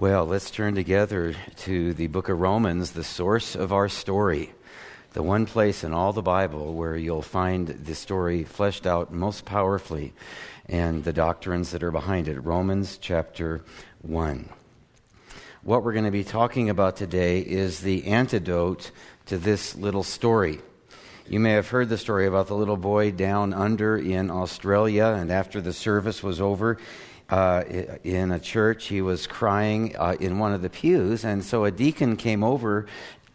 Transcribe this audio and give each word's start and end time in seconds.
Well, 0.00 0.24
let's 0.24 0.50
turn 0.50 0.76
together 0.76 1.34
to 1.58 1.92
the 1.92 2.06
book 2.06 2.30
of 2.30 2.40
Romans, 2.40 2.92
the 2.92 3.04
source 3.04 3.54
of 3.54 3.70
our 3.70 3.90
story. 3.90 4.50
The 5.12 5.22
one 5.22 5.44
place 5.44 5.84
in 5.84 5.92
all 5.92 6.14
the 6.14 6.22
Bible 6.22 6.72
where 6.72 6.96
you'll 6.96 7.20
find 7.20 7.68
the 7.68 7.94
story 7.94 8.44
fleshed 8.44 8.86
out 8.86 9.12
most 9.12 9.44
powerfully 9.44 10.14
and 10.64 11.04
the 11.04 11.12
doctrines 11.12 11.72
that 11.72 11.82
are 11.82 11.90
behind 11.90 12.28
it. 12.28 12.40
Romans 12.40 12.96
chapter 12.96 13.62
1. 14.00 14.48
What 15.64 15.84
we're 15.84 15.92
going 15.92 16.06
to 16.06 16.10
be 16.10 16.24
talking 16.24 16.70
about 16.70 16.96
today 16.96 17.40
is 17.40 17.80
the 17.80 18.06
antidote 18.06 18.92
to 19.26 19.36
this 19.36 19.76
little 19.76 20.02
story. 20.02 20.60
You 21.28 21.40
may 21.40 21.52
have 21.52 21.68
heard 21.68 21.90
the 21.90 21.98
story 21.98 22.26
about 22.26 22.46
the 22.46 22.56
little 22.56 22.78
boy 22.78 23.10
down 23.10 23.52
under 23.52 23.98
in 23.98 24.30
Australia, 24.30 25.14
and 25.18 25.30
after 25.30 25.60
the 25.60 25.74
service 25.74 26.22
was 26.22 26.40
over, 26.40 26.78
uh, 27.30 27.64
in 28.04 28.32
a 28.32 28.40
church. 28.40 28.86
He 28.86 29.02
was 29.02 29.26
crying 29.26 29.96
uh, 29.96 30.16
in 30.20 30.38
one 30.38 30.52
of 30.52 30.62
the 30.62 30.70
pews, 30.70 31.24
and 31.24 31.44
so 31.44 31.64
a 31.64 31.70
deacon 31.70 32.16
came 32.16 32.44
over 32.44 32.86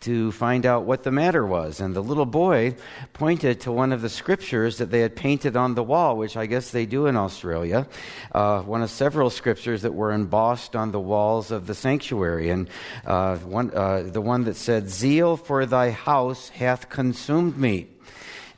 to 0.02 0.32
find 0.34 0.68
out 0.68 0.84
what 0.84 1.02
the 1.02 1.10
matter 1.10 1.44
was. 1.44 1.80
And 1.80 1.96
the 1.96 2.04
little 2.04 2.28
boy 2.28 2.76
pointed 3.14 3.62
to 3.62 3.72
one 3.72 3.92
of 3.92 4.04
the 4.04 4.10
scriptures 4.10 4.78
that 4.78 4.92
they 4.92 5.00
had 5.00 5.16
painted 5.16 5.58
on 5.58 5.74
the 5.74 5.82
wall, 5.82 6.16
which 6.16 6.38
I 6.38 6.46
guess 6.46 6.70
they 6.70 6.86
do 6.86 7.08
in 7.08 7.16
Australia, 7.16 7.88
uh, 8.32 8.62
one 8.62 8.84
of 8.84 8.92
several 8.92 9.32
scriptures 9.32 9.82
that 9.82 9.96
were 9.96 10.12
embossed 10.12 10.76
on 10.76 10.92
the 10.92 11.00
walls 11.00 11.50
of 11.50 11.66
the 11.66 11.74
sanctuary. 11.74 12.50
And 12.50 12.70
uh, 13.06 13.38
one, 13.38 13.72
uh, 13.74 14.04
the 14.04 14.22
one 14.22 14.44
that 14.44 14.58
said, 14.58 14.90
Zeal 14.90 15.38
for 15.38 15.66
thy 15.66 15.90
house 15.90 16.50
hath 16.50 16.88
consumed 16.90 17.58
me. 17.58 17.88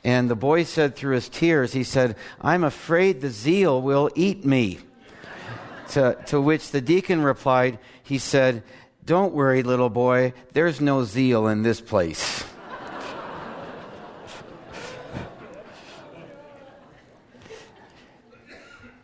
And 0.04 0.28
the 0.28 0.36
boy 0.36 0.64
said 0.64 0.96
through 0.96 1.14
his 1.14 1.28
tears, 1.28 1.72
he 1.72 1.82
said, 1.82 2.16
I'm 2.40 2.62
afraid 2.62 3.20
the 3.20 3.30
zeal 3.30 3.80
will 3.80 4.10
eat 4.14 4.44
me. 4.44 4.80
To, 5.92 6.16
to 6.26 6.40
which 6.40 6.70
the 6.70 6.80
deacon 6.80 7.22
replied, 7.22 7.78
he 8.02 8.18
said, 8.18 8.62
Don't 9.04 9.32
worry, 9.32 9.62
little 9.62 9.88
boy, 9.88 10.34
there's 10.52 10.80
no 10.80 11.04
zeal 11.04 11.46
in 11.46 11.62
this 11.62 11.80
place. 11.80 12.44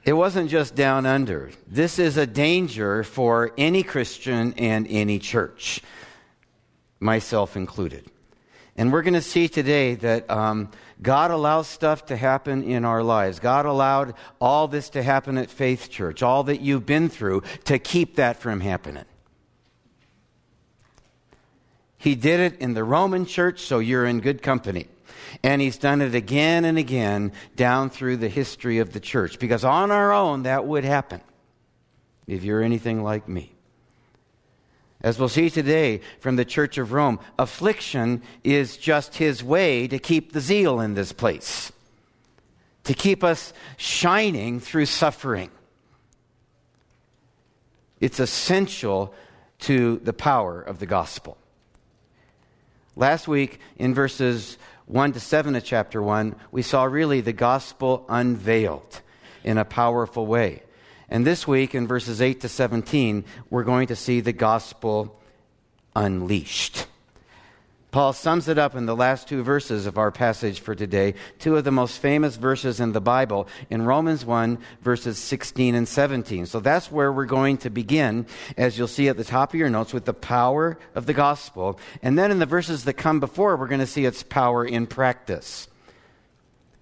It 0.04 0.12
wasn't 0.12 0.50
just 0.50 0.74
down 0.74 1.06
under. 1.06 1.50
This 1.66 1.98
is 1.98 2.18
a 2.18 2.26
danger 2.26 3.02
for 3.02 3.52
any 3.56 3.82
Christian 3.82 4.52
and 4.58 4.86
any 4.90 5.18
church, 5.18 5.80
myself 7.00 7.56
included. 7.56 8.10
And 8.76 8.92
we're 8.92 9.02
going 9.02 9.14
to 9.14 9.22
see 9.22 9.48
today 9.48 9.94
that 9.96 10.28
um, 10.28 10.70
God 11.00 11.30
allows 11.30 11.68
stuff 11.68 12.06
to 12.06 12.16
happen 12.16 12.64
in 12.64 12.84
our 12.84 13.02
lives. 13.02 13.38
God 13.38 13.66
allowed 13.66 14.14
all 14.40 14.66
this 14.66 14.90
to 14.90 15.02
happen 15.02 15.38
at 15.38 15.48
Faith 15.48 15.90
Church, 15.90 16.22
all 16.22 16.42
that 16.44 16.60
you've 16.60 16.86
been 16.86 17.08
through, 17.08 17.42
to 17.64 17.78
keep 17.78 18.16
that 18.16 18.40
from 18.40 18.60
happening. 18.60 19.04
He 21.98 22.14
did 22.14 22.40
it 22.40 22.60
in 22.60 22.74
the 22.74 22.84
Roman 22.84 23.24
church, 23.24 23.60
so 23.60 23.78
you're 23.78 24.04
in 24.04 24.20
good 24.20 24.42
company. 24.42 24.88
And 25.42 25.62
he's 25.62 25.78
done 25.78 26.02
it 26.02 26.14
again 26.14 26.64
and 26.64 26.76
again 26.76 27.32
down 27.56 27.90
through 27.90 28.18
the 28.18 28.28
history 28.28 28.78
of 28.78 28.92
the 28.92 29.00
church. 29.00 29.38
Because 29.38 29.64
on 29.64 29.90
our 29.90 30.12
own, 30.12 30.42
that 30.42 30.66
would 30.66 30.84
happen 30.84 31.20
if 32.26 32.44
you're 32.44 32.62
anything 32.62 33.02
like 33.02 33.28
me. 33.28 33.53
As 35.04 35.18
we'll 35.18 35.28
see 35.28 35.50
today 35.50 36.00
from 36.20 36.36
the 36.36 36.46
Church 36.46 36.78
of 36.78 36.92
Rome, 36.92 37.20
affliction 37.38 38.22
is 38.42 38.78
just 38.78 39.16
his 39.16 39.44
way 39.44 39.86
to 39.86 39.98
keep 39.98 40.32
the 40.32 40.40
zeal 40.40 40.80
in 40.80 40.94
this 40.94 41.12
place, 41.12 41.70
to 42.84 42.94
keep 42.94 43.22
us 43.22 43.52
shining 43.76 44.60
through 44.60 44.86
suffering. 44.86 45.50
It's 48.00 48.18
essential 48.18 49.12
to 49.58 49.98
the 49.98 50.14
power 50.14 50.62
of 50.62 50.78
the 50.78 50.86
gospel. 50.86 51.36
Last 52.96 53.28
week, 53.28 53.60
in 53.76 53.92
verses 53.92 54.56
1 54.86 55.12
to 55.12 55.20
7 55.20 55.54
of 55.54 55.64
chapter 55.64 56.02
1, 56.02 56.34
we 56.50 56.62
saw 56.62 56.84
really 56.84 57.20
the 57.20 57.34
gospel 57.34 58.06
unveiled 58.08 59.02
in 59.42 59.58
a 59.58 59.66
powerful 59.66 60.26
way. 60.26 60.62
And 61.08 61.26
this 61.26 61.46
week, 61.46 61.74
in 61.74 61.86
verses 61.86 62.20
8 62.20 62.40
to 62.40 62.48
17, 62.48 63.24
we're 63.50 63.64
going 63.64 63.88
to 63.88 63.96
see 63.96 64.20
the 64.20 64.32
gospel 64.32 65.20
unleashed. 65.94 66.86
Paul 67.94 68.12
sums 68.12 68.48
it 68.48 68.58
up 68.58 68.74
in 68.74 68.86
the 68.86 68.96
last 68.96 69.28
two 69.28 69.44
verses 69.44 69.86
of 69.86 69.98
our 69.98 70.10
passage 70.10 70.58
for 70.58 70.74
today, 70.74 71.14
two 71.38 71.56
of 71.56 71.62
the 71.62 71.70
most 71.70 72.00
famous 72.00 72.34
verses 72.34 72.80
in 72.80 72.90
the 72.90 73.00
Bible, 73.00 73.46
in 73.70 73.82
Romans 73.82 74.24
1, 74.24 74.58
verses 74.82 75.16
16 75.16 75.76
and 75.76 75.86
17. 75.86 76.46
So 76.46 76.58
that's 76.58 76.90
where 76.90 77.12
we're 77.12 77.24
going 77.24 77.58
to 77.58 77.70
begin, 77.70 78.26
as 78.56 78.76
you'll 78.76 78.88
see 78.88 79.06
at 79.06 79.16
the 79.16 79.22
top 79.22 79.54
of 79.54 79.60
your 79.60 79.70
notes, 79.70 79.92
with 79.92 80.06
the 80.06 80.12
power 80.12 80.76
of 80.96 81.06
the 81.06 81.12
gospel. 81.14 81.78
And 82.02 82.18
then 82.18 82.32
in 82.32 82.40
the 82.40 82.46
verses 82.46 82.82
that 82.82 82.94
come 82.94 83.20
before, 83.20 83.56
we're 83.56 83.68
going 83.68 83.78
to 83.78 83.86
see 83.86 84.06
its 84.06 84.24
power 84.24 84.64
in 84.64 84.88
practice. 84.88 85.68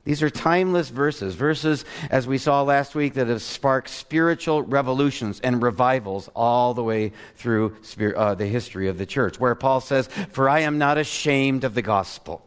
These 0.04 0.22
are 0.22 0.30
timeless 0.30 0.88
verses, 0.88 1.36
verses, 1.36 1.84
as 2.10 2.26
we 2.26 2.36
saw 2.36 2.62
last 2.62 2.96
week, 2.96 3.14
that 3.14 3.28
have 3.28 3.40
sparked 3.40 3.88
spiritual 3.88 4.62
revolutions 4.62 5.38
and 5.40 5.62
revivals 5.62 6.28
all 6.34 6.74
the 6.74 6.82
way 6.82 7.12
through 7.36 7.76
uh, 8.16 8.34
the 8.34 8.46
history 8.46 8.88
of 8.88 8.98
the 8.98 9.06
church, 9.06 9.38
where 9.38 9.54
Paul 9.54 9.80
says, 9.80 10.08
For 10.32 10.48
I 10.48 10.60
am 10.60 10.78
not 10.78 10.98
ashamed 10.98 11.62
of 11.62 11.74
the 11.74 11.82
gospel. 11.82 12.44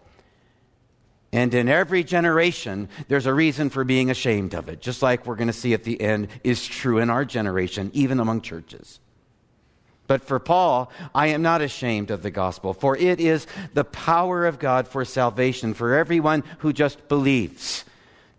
And 1.31 1.53
in 1.53 1.69
every 1.69 2.03
generation, 2.03 2.89
there's 3.07 3.25
a 3.25 3.33
reason 3.33 3.69
for 3.69 3.85
being 3.85 4.09
ashamed 4.09 4.53
of 4.53 4.67
it, 4.67 4.81
just 4.81 5.01
like 5.01 5.25
we're 5.25 5.35
going 5.35 5.47
to 5.47 5.53
see 5.53 5.73
at 5.73 5.83
the 5.83 5.99
end 6.01 6.27
is 6.43 6.65
true 6.65 6.97
in 6.97 7.09
our 7.09 7.23
generation, 7.23 7.89
even 7.93 8.19
among 8.19 8.41
churches. 8.41 8.99
But 10.07 10.23
for 10.23 10.39
Paul, 10.39 10.91
I 11.13 11.27
am 11.27 11.41
not 11.41 11.61
ashamed 11.61 12.11
of 12.11 12.21
the 12.21 12.31
gospel, 12.31 12.73
for 12.73 12.95
it 12.95 13.19
is 13.19 13.47
the 13.73 13.83
power 13.83 14.45
of 14.45 14.59
God 14.59 14.87
for 14.87 15.03
salvation 15.03 15.73
for 15.73 15.95
everyone 15.95 16.43
who 16.59 16.73
just 16.73 17.07
believes, 17.07 17.85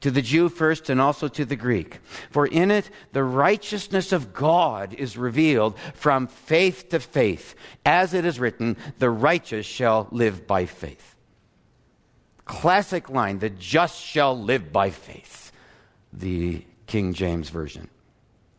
to 0.01 0.11
the 0.11 0.23
Jew 0.23 0.49
first 0.49 0.89
and 0.89 1.01
also 1.01 1.27
to 1.27 1.45
the 1.45 1.57
Greek. 1.57 1.99
For 2.31 2.47
in 2.47 2.71
it, 2.71 2.89
the 3.13 3.25
righteousness 3.25 4.13
of 4.13 4.33
God 4.33 4.95
is 4.95 5.17
revealed 5.17 5.77
from 5.95 6.29
faith 6.29 6.91
to 6.91 7.01
faith. 7.01 7.55
As 7.85 8.15
it 8.15 8.25
is 8.25 8.39
written, 8.39 8.77
the 8.99 9.11
righteous 9.11 9.67
shall 9.67 10.07
live 10.13 10.47
by 10.47 10.67
faith. 10.67 11.17
Classic 12.45 13.11
line, 13.11 13.41
the 13.41 13.51
just 13.51 14.01
shall 14.01 14.39
live 14.39 14.73
by 14.73 14.91
faith. 14.91 15.51
The 16.13 16.65
King 16.87 17.13
James 17.13 17.49
Version. 17.49 17.89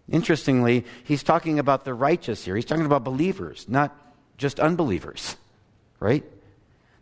Interestingly, 0.09 0.85
he's 1.03 1.23
talking 1.23 1.59
about 1.59 1.83
the 1.83 1.93
righteous 1.93 2.45
here. 2.45 2.55
He's 2.55 2.65
talking 2.65 2.85
about 2.85 3.03
believers, 3.03 3.65
not 3.67 3.95
just 4.37 4.59
unbelievers, 4.59 5.35
right? 5.99 6.23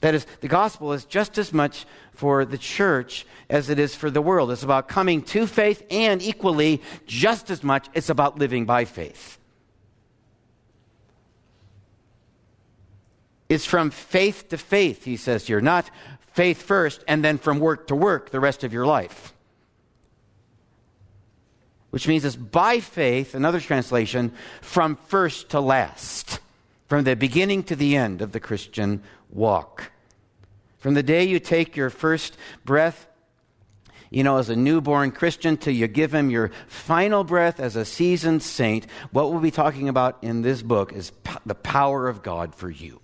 That 0.02 0.16
is, 0.16 0.26
the 0.42 0.48
gospel 0.48 0.94
is 0.94 1.06
just 1.06 1.38
as 1.38 1.54
much 1.54 1.86
for 2.12 2.46
the 2.46 2.58
church 2.58 3.26
as 3.50 3.70
it 3.70 3.78
is 3.78 3.96
for 3.96 4.10
the 4.10 4.22
world. 4.22 4.52
It's 4.52 4.64
about 4.64 4.88
coming 4.88 5.22
to 5.24 5.46
faith, 5.46 5.86
and 5.92 6.22
equally, 6.22 6.82
just 7.06 7.50
as 7.52 7.64
much, 7.64 7.88
it's 7.94 8.10
about 8.10 8.40
living 8.40 8.66
by 8.66 8.86
faith. 8.86 9.38
It's 13.48 13.66
from 13.66 13.92
faith 13.92 14.50
to 14.50 14.58
faith, 14.58 15.04
he 15.04 15.18
says 15.18 15.46
here, 15.46 15.62
not 15.62 15.90
faith 16.34 16.64
first 16.64 17.04
and 17.08 17.24
then 17.24 17.38
from 17.38 17.60
work 17.60 17.88
to 17.88 17.96
work 17.96 18.32
the 18.32 18.40
rest 18.40 18.64
of 18.64 18.74
your 18.74 18.88
life 18.88 19.35
which 21.96 22.10
means 22.10 22.26
it's 22.26 22.36
by 22.36 22.82
faith, 22.82 23.36
another 23.36 23.62
translation, 23.62 24.34
from 24.60 24.98
first 25.08 25.48
to 25.48 25.62
last, 25.62 26.42
from 26.88 27.06
the 27.06 27.16
beginning 27.16 27.64
to 27.64 27.74
the 27.74 27.96
end 27.96 28.22
of 28.22 28.34
the 28.34 28.40
Christian 28.42 29.02
walk. 29.30 29.94
From 30.78 30.94
the 30.94 31.02
day 31.02 31.24
you 31.24 31.40
take 31.40 31.78
your 31.78 31.90
first 31.90 32.36
breath, 32.66 33.08
you 34.10 34.26
know, 34.26 34.40
as 34.40 34.50
a 34.50 34.58
newborn 34.58 35.12
Christian, 35.12 35.56
till 35.56 35.74
you 35.74 35.88
give 35.88 36.14
him 36.14 36.30
your 36.30 36.52
final 36.68 37.24
breath 37.24 37.62
as 37.62 37.78
a 37.78 37.86
seasoned 37.86 38.44
saint, 38.44 38.88
what 39.12 39.32
we'll 39.32 39.40
be 39.40 39.50
talking 39.50 39.88
about 39.88 40.18
in 40.22 40.42
this 40.42 40.62
book 40.62 40.92
is 40.92 41.14
the 41.46 41.56
power 41.56 42.10
of 42.10 42.22
God 42.22 42.54
for 42.54 42.70
you. 42.70 43.00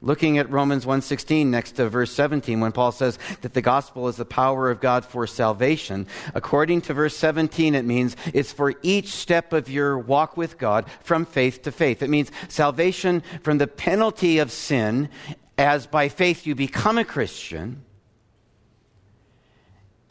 Looking 0.00 0.38
at 0.38 0.50
Romans 0.50 0.86
1:16 0.86 1.46
next 1.50 1.72
to 1.72 1.88
verse 1.88 2.12
17 2.12 2.60
when 2.60 2.70
Paul 2.70 2.92
says 2.92 3.18
that 3.40 3.54
the 3.54 3.60
gospel 3.60 4.06
is 4.06 4.16
the 4.16 4.24
power 4.24 4.70
of 4.70 4.80
God 4.80 5.04
for 5.04 5.26
salvation, 5.26 6.06
according 6.34 6.82
to 6.82 6.94
verse 6.94 7.16
17 7.16 7.74
it 7.74 7.84
means 7.84 8.14
it's 8.32 8.52
for 8.52 8.74
each 8.82 9.08
step 9.08 9.52
of 9.52 9.68
your 9.68 9.98
walk 9.98 10.36
with 10.36 10.56
God 10.56 10.84
from 11.00 11.24
faith 11.24 11.62
to 11.62 11.72
faith. 11.72 12.00
It 12.00 12.10
means 12.10 12.30
salvation 12.48 13.24
from 13.42 13.58
the 13.58 13.66
penalty 13.66 14.38
of 14.38 14.52
sin 14.52 15.08
as 15.56 15.88
by 15.88 16.08
faith 16.08 16.46
you 16.46 16.54
become 16.54 16.96
a 16.96 17.04
Christian 17.04 17.82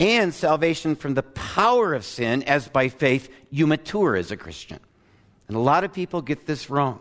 and 0.01 0.33
salvation 0.33 0.97
from 0.97 1.13
the 1.13 1.23
power 1.23 1.93
of 1.93 2.03
sin 2.03 2.43
as 2.43 2.67
by 2.67 2.89
faith 2.89 3.29
you 3.49 3.65
mature 3.65 4.17
as 4.17 4.31
a 4.31 4.37
Christian. 4.37 4.79
And 5.47 5.55
a 5.55 5.61
lot 5.61 5.85
of 5.85 5.93
people 5.93 6.21
get 6.21 6.45
this 6.45 6.69
wrong. 6.69 6.99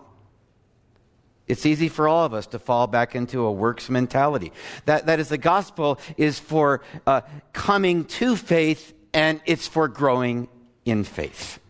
It's 1.49 1.65
easy 1.65 1.89
for 1.89 2.09
all 2.09 2.25
of 2.25 2.35
us 2.35 2.47
to 2.49 2.59
fall 2.59 2.87
back 2.87 3.15
into 3.15 3.45
a 3.45 3.53
works 3.53 3.89
mentality. 3.89 4.53
That, 4.87 5.07
that 5.07 5.21
is, 5.21 5.29
the 5.29 5.39
gospel 5.39 5.99
is 6.17 6.39
for 6.39 6.83
uh, 7.07 7.21
coming 7.53 8.05
to 8.05 8.37
faith 8.37 8.93
and 9.15 9.41
it's 9.47 9.69
for 9.69 9.89
growing 9.89 10.49
in 10.85 11.05
faith. 11.05 11.61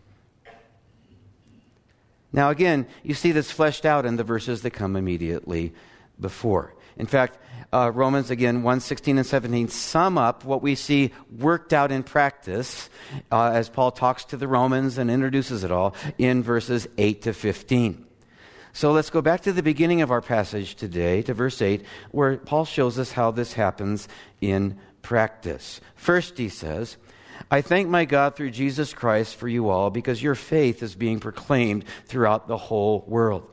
Now, 2.33 2.49
again, 2.49 2.87
you 3.03 3.13
see 3.13 3.31
this 3.31 3.51
fleshed 3.51 3.85
out 3.85 4.05
in 4.05 4.15
the 4.15 4.23
verses 4.23 4.61
that 4.63 4.71
come 4.71 4.95
immediately 4.95 5.73
before. 6.19 6.73
In 6.97 7.05
fact, 7.05 7.37
uh, 7.71 7.91
Romans, 7.93 8.31
again, 8.31 8.63
1 8.63 8.79
16 8.79 9.17
and 9.19 9.25
17 9.25 9.67
sum 9.67 10.17
up 10.17 10.43
what 10.43 10.61
we 10.61 10.73
see 10.73 11.13
worked 11.37 11.71
out 11.71 11.91
in 11.91 12.01
practice 12.01 12.89
uh, 13.31 13.51
as 13.51 13.69
Paul 13.69 13.91
talks 13.91 14.25
to 14.25 14.37
the 14.37 14.47
Romans 14.47 14.97
and 14.97 15.11
introduces 15.11 15.63
it 15.63 15.71
all 15.71 15.95
in 16.17 16.41
verses 16.41 16.87
8 16.97 17.21
to 17.23 17.33
15. 17.33 18.06
So 18.77 18.91
let's 18.91 19.09
go 19.09 19.23
back 19.23 19.41
to 19.41 19.51
the 19.51 19.63
beginning 19.63 20.03
of 20.03 20.11
our 20.11 20.21
passage 20.21 20.75
today, 20.75 21.23
to 21.23 21.33
verse 21.33 21.63
8, 21.63 21.83
where 22.11 22.37
Paul 22.37 22.63
shows 22.63 22.99
us 22.99 23.13
how 23.13 23.31
this 23.31 23.53
happens 23.53 24.07
in 24.39 24.77
practice. 25.01 25.81
First, 25.95 26.37
he 26.37 26.47
says, 26.47 26.97
I 27.49 27.61
thank 27.61 27.89
my 27.89 28.05
God 28.05 28.35
through 28.35 28.51
Jesus 28.51 28.93
Christ 28.93 29.35
for 29.35 29.47
you 29.47 29.69
all 29.69 29.89
because 29.89 30.21
your 30.21 30.35
faith 30.35 30.83
is 30.83 30.93
being 30.93 31.19
proclaimed 31.19 31.85
throughout 32.05 32.47
the 32.47 32.57
whole 32.57 33.03
world. 33.07 33.49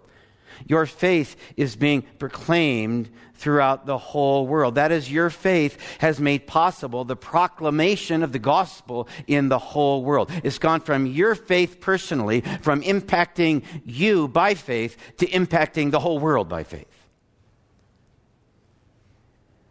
Your 0.67 0.87
faith 0.87 1.37
is 1.57 1.77
being 1.77 2.03
proclaimed 2.19 3.11
throughout 3.35 3.87
the 3.87 3.99
whole 3.99 4.47
world. 4.47 4.77
That 4.77 4.93
is, 4.93 5.11
your 5.11 5.29
faith 5.31 5.79
has 5.99 6.21
made 6.21 6.47
possible 6.47 7.05
the 7.05 7.17
proclamation 7.17 8.23
of 8.23 8.33
the 8.33 8.39
gospel 8.39 9.09
in 9.27 9.49
the 9.49 9.59
whole 9.59 10.05
world. 10.05 10.31
It's 10.43 10.59
gone 10.59 10.81
from 10.81 11.07
your 11.07 11.35
faith 11.35 11.81
personally, 11.81 12.43
from 12.63 12.83
impacting 12.83 13.65
you 13.85 14.29
by 14.29 14.55
faith, 14.55 14.97
to 15.19 15.27
impacting 15.27 15.91
the 15.91 16.01
whole 16.01 16.19
world 16.19 16.49
by 16.49 16.65
faith. 16.65 16.87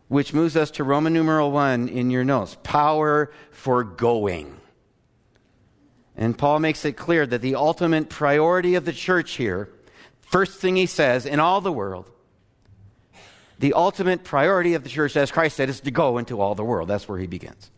Which 0.07 0.33
moves 0.33 0.55
us 0.55 0.69
to 0.71 0.83
Roman 0.83 1.13
numeral 1.13 1.51
1 1.51 1.87
in 1.87 2.11
your 2.11 2.23
notes 2.23 2.57
power 2.61 3.31
for 3.51 3.83
going. 3.83 4.57
And 6.15 6.37
Paul 6.37 6.59
makes 6.59 6.85
it 6.85 6.93
clear 6.93 7.25
that 7.25 7.41
the 7.41 7.55
ultimate 7.55 8.09
priority 8.09 8.75
of 8.75 8.85
the 8.85 8.93
church 8.93 9.31
here 9.31 9.69
First 10.33 10.59
thing 10.59 10.75
he 10.75 10.87
says 10.87 11.27
in 11.27 11.39
all 11.39 11.61
the 11.61 11.71
world, 11.71 12.09
the 13.59 13.73
ultimate 13.73 14.23
priority 14.23 14.73
of 14.73 14.81
the 14.81 14.89
church, 14.89 15.15
as 15.15 15.31
Christ 15.31 15.55
said, 15.55 15.69
is 15.69 15.81
to 15.81 15.91
go 15.91 16.17
into 16.17 16.41
all 16.41 16.55
the 16.55 16.63
world. 16.63 16.89
That's 16.89 17.07
where 17.07 17.19
he 17.19 17.27
begins. 17.27 17.69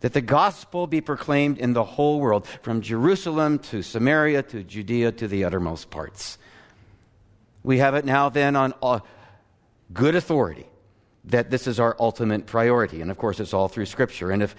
That 0.00 0.14
the 0.14 0.22
gospel 0.22 0.86
be 0.86 1.02
proclaimed 1.02 1.58
in 1.58 1.74
the 1.74 1.84
whole 1.84 2.20
world, 2.20 2.46
from 2.62 2.80
Jerusalem 2.80 3.58
to 3.70 3.82
Samaria 3.82 4.44
to 4.44 4.64
Judea 4.64 5.12
to 5.12 5.28
the 5.28 5.44
uttermost 5.44 5.90
parts. 5.90 6.38
We 7.62 7.76
have 7.80 7.94
it 7.94 8.06
now 8.06 8.30
then 8.30 8.56
on 8.56 8.72
uh, 8.82 9.00
good 9.92 10.14
authority 10.14 10.64
that 11.26 11.50
this 11.50 11.66
is 11.66 11.78
our 11.78 11.94
ultimate 12.00 12.46
priority. 12.46 13.02
And 13.02 13.10
of 13.10 13.18
course, 13.18 13.40
it's 13.40 13.52
all 13.52 13.68
through 13.68 13.84
Scripture. 13.84 14.30
And 14.30 14.42
if 14.42 14.56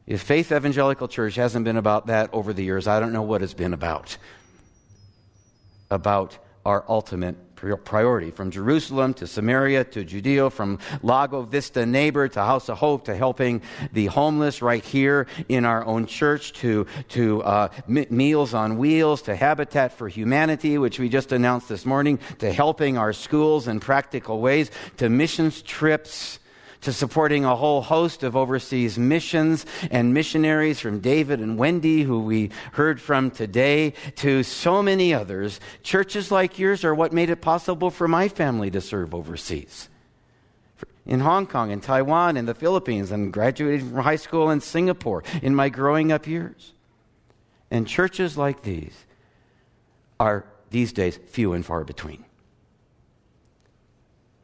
if 0.08 0.22
Faith 0.22 0.54
Evangelical 0.54 1.10
Church 1.10 1.36
hasn't 1.36 1.66
been 1.66 1.76
about 1.76 2.08
that 2.08 2.34
over 2.34 2.54
the 2.54 2.64
years, 2.64 2.88
I 2.88 3.02
don't 3.02 3.12
know 3.12 3.22
what 3.22 3.42
it's 3.42 3.54
been 3.54 3.74
about. 3.74 4.18
About 5.92 6.38
our 6.66 6.86
ultimate 6.88 7.36
priority 7.84 8.30
from 8.30 8.52
Jerusalem 8.52 9.14
to 9.16 9.28
Samaria 9.28 9.84
to 9.86 10.06
Judea, 10.06 10.50
from 10.50 10.80
Lago 11.02 11.42
Vista 11.42 11.86
Neighbor 11.86 12.28
to 12.28 12.40
House 12.40 12.70
of 12.70 12.78
Hope 12.78 13.06
to 13.06 13.16
helping 13.16 13.62
the 13.92 14.06
homeless 14.06 14.62
right 14.62 14.84
here 14.84 15.28
in 15.50 15.66
our 15.66 15.84
own 15.86 16.06
church 16.06 16.54
to, 16.54 16.86
to 17.10 17.42
uh, 17.44 17.70
Meals 17.88 18.54
on 18.54 18.78
Wheels 18.78 19.24
to 19.24 19.36
Habitat 19.36 19.92
for 19.92 20.08
Humanity, 20.08 20.78
which 20.78 21.00
we 21.00 21.10
just 21.10 21.32
announced 21.32 21.68
this 21.68 21.86
morning, 21.86 22.20
to 22.40 22.54
helping 22.54 22.98
our 22.98 23.12
schools 23.12 23.68
in 23.68 23.80
practical 23.80 24.40
ways, 24.40 24.70
to 24.98 25.10
missions 25.10 25.62
trips 25.62 26.40
to 26.82 26.94
supporting 26.94 27.46
a 27.46 27.56
whole 27.56 27.82
host 27.82 28.24
of 28.24 28.36
overseas 28.36 28.98
missions 28.98 29.66
and 29.90 30.14
missionaries 30.14 30.80
from 30.80 31.00
David 31.00 31.40
and 31.40 31.58
Wendy, 31.58 32.04
who 32.04 32.22
we 32.22 32.52
heard 32.74 33.02
from 33.02 33.32
today, 33.32 33.94
to 34.18 34.44
so 34.44 34.84
many 34.84 35.14
others. 35.14 35.60
Churches 35.84 36.32
like 36.32 36.60
yours 36.60 36.84
are 36.84 36.96
what 36.96 37.14
made 37.14 37.30
it 37.30 37.42
possible 37.42 37.90
for 37.90 38.08
my 38.08 38.28
family 38.28 38.70
to 38.72 38.82
serve 38.82 39.14
overseas. 39.14 39.90
In 41.06 41.22
Hong 41.22 41.48
Kong, 41.48 41.72
in 41.72 41.80
Taiwan, 41.80 42.36
in 42.36 42.46
the 42.46 42.54
Philippines, 42.54 43.12
and 43.12 43.32
graduating 43.32 43.90
from 43.90 44.04
high 44.04 44.18
school 44.18 44.50
in 44.50 44.60
Singapore 44.60 45.24
in 45.42 45.56
my 45.56 45.70
growing 45.70 46.12
up 46.12 46.28
years. 46.28 46.74
And 47.72 47.88
churches 47.88 48.38
like 48.38 48.62
these 48.64 49.06
are 50.20 50.46
these 50.70 50.92
days 50.94 51.18
few 51.28 51.54
and 51.54 51.66
far 51.66 51.84
between. 51.84 52.27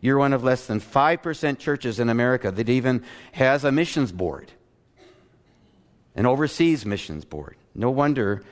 You're 0.03 0.17
one 0.17 0.33
of 0.33 0.43
less 0.43 0.65
than 0.65 0.81
5% 0.81 1.59
churches 1.59 1.97
in 1.97 2.09
America 2.09 2.51
that 2.51 2.67
even 2.67 3.05
has 3.31 3.63
a 3.63 3.71
missions 3.71 4.11
board, 4.11 4.51
an 6.13 6.25
overseas 6.25 6.85
missions 6.85 7.23
board. 7.23 7.55
No 7.73 7.89
wonder 7.89 8.43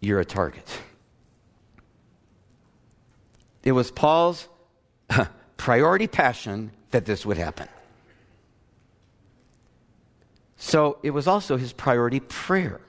you're 0.00 0.18
a 0.18 0.24
target. 0.24 0.66
It 3.62 3.72
was 3.72 3.90
Paul's 3.90 4.48
priority 5.58 6.06
passion 6.06 6.70
that 6.90 7.04
this 7.04 7.26
would 7.26 7.36
happen. 7.36 7.68
So 10.56 11.00
it 11.02 11.10
was 11.10 11.26
also 11.26 11.58
his 11.58 11.74
priority 11.74 12.20
prayer. 12.20 12.80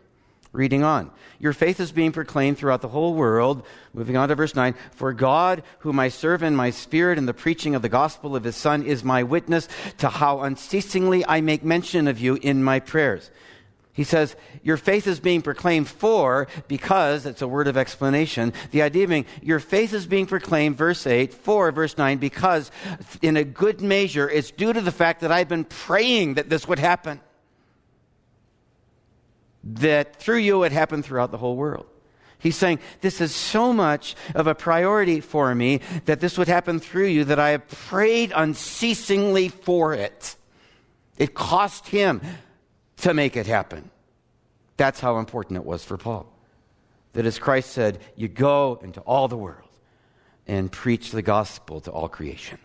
Reading 0.51 0.83
on. 0.83 1.11
Your 1.37 1.53
faith 1.53 1.79
is 1.79 1.91
being 1.91 2.11
proclaimed 2.11 2.57
throughout 2.57 2.81
the 2.81 2.87
whole 2.87 3.13
world. 3.13 3.63
Moving 3.93 4.17
on 4.17 4.29
to 4.29 4.35
verse 4.35 4.55
9. 4.55 4.73
For 4.91 5.13
God, 5.13 5.61
whom 5.79 5.99
I 5.99 6.09
serve 6.09 6.41
in 6.41 6.55
my 6.55 6.71
spirit 6.71 7.19
in 7.19 7.27
the 7.27 7.35
preaching 7.35 7.75
of 7.75 7.83
the 7.83 7.89
gospel 7.89 8.35
of 8.35 8.43
his 8.43 8.55
Son, 8.55 8.83
is 8.83 9.03
my 9.03 9.21
witness 9.21 9.67
to 9.99 10.09
how 10.09 10.41
unceasingly 10.41 11.23
I 11.23 11.41
make 11.41 11.63
mention 11.63 12.07
of 12.07 12.19
you 12.19 12.39
in 12.41 12.63
my 12.63 12.79
prayers. 12.79 13.29
He 13.93 14.03
says, 14.03 14.35
Your 14.63 14.77
faith 14.77 15.05
is 15.05 15.19
being 15.19 15.43
proclaimed 15.43 15.87
for, 15.87 16.47
because, 16.67 17.27
it's 17.27 17.43
a 17.43 17.47
word 17.47 17.67
of 17.67 17.77
explanation. 17.77 18.51
The 18.71 18.81
idea 18.81 19.07
being, 19.07 19.25
your 19.43 19.59
faith 19.59 19.93
is 19.93 20.07
being 20.07 20.25
proclaimed, 20.25 20.77
verse 20.77 21.05
8, 21.05 21.31
for, 21.31 21.71
verse 21.71 21.95
9, 21.95 22.17
because 22.17 22.71
in 23.21 23.37
a 23.37 23.43
good 23.43 23.81
measure, 23.81 24.27
it's 24.27 24.49
due 24.49 24.73
to 24.73 24.81
the 24.81 24.91
fact 24.91 25.21
that 25.21 25.31
I've 25.31 25.49
been 25.49 25.65
praying 25.65 26.35
that 26.35 26.49
this 26.49 26.67
would 26.67 26.79
happen 26.79 27.21
that 29.75 30.15
through 30.17 30.37
you 30.37 30.63
it 30.63 30.71
happened 30.71 31.05
throughout 31.05 31.31
the 31.31 31.37
whole 31.37 31.55
world. 31.55 31.85
He's 32.39 32.55
saying, 32.55 32.79
This 33.01 33.21
is 33.21 33.35
so 33.35 33.73
much 33.73 34.15
of 34.33 34.47
a 34.47 34.55
priority 34.55 35.19
for 35.19 35.53
me 35.53 35.81
that 36.05 36.21
this 36.21 36.37
would 36.37 36.47
happen 36.47 36.79
through 36.79 37.07
you 37.07 37.25
that 37.25 37.39
I 37.39 37.49
have 37.49 37.67
prayed 37.67 38.31
unceasingly 38.33 39.49
for 39.49 39.93
it. 39.93 40.35
It 41.17 41.33
cost 41.33 41.87
him 41.87 42.21
to 42.97 43.13
make 43.13 43.35
it 43.35 43.45
happen. 43.45 43.91
That's 44.77 45.01
how 45.01 45.19
important 45.19 45.57
it 45.57 45.65
was 45.65 45.83
for 45.83 45.97
Paul. 45.97 46.31
That 47.13 47.25
as 47.25 47.37
Christ 47.37 47.71
said, 47.71 47.99
You 48.15 48.29
go 48.29 48.79
into 48.81 49.01
all 49.01 49.27
the 49.27 49.37
world 49.37 49.69
and 50.47 50.71
preach 50.71 51.11
the 51.11 51.21
gospel 51.21 51.81
to 51.81 51.91
all 51.91 52.07
creation. 52.07 52.57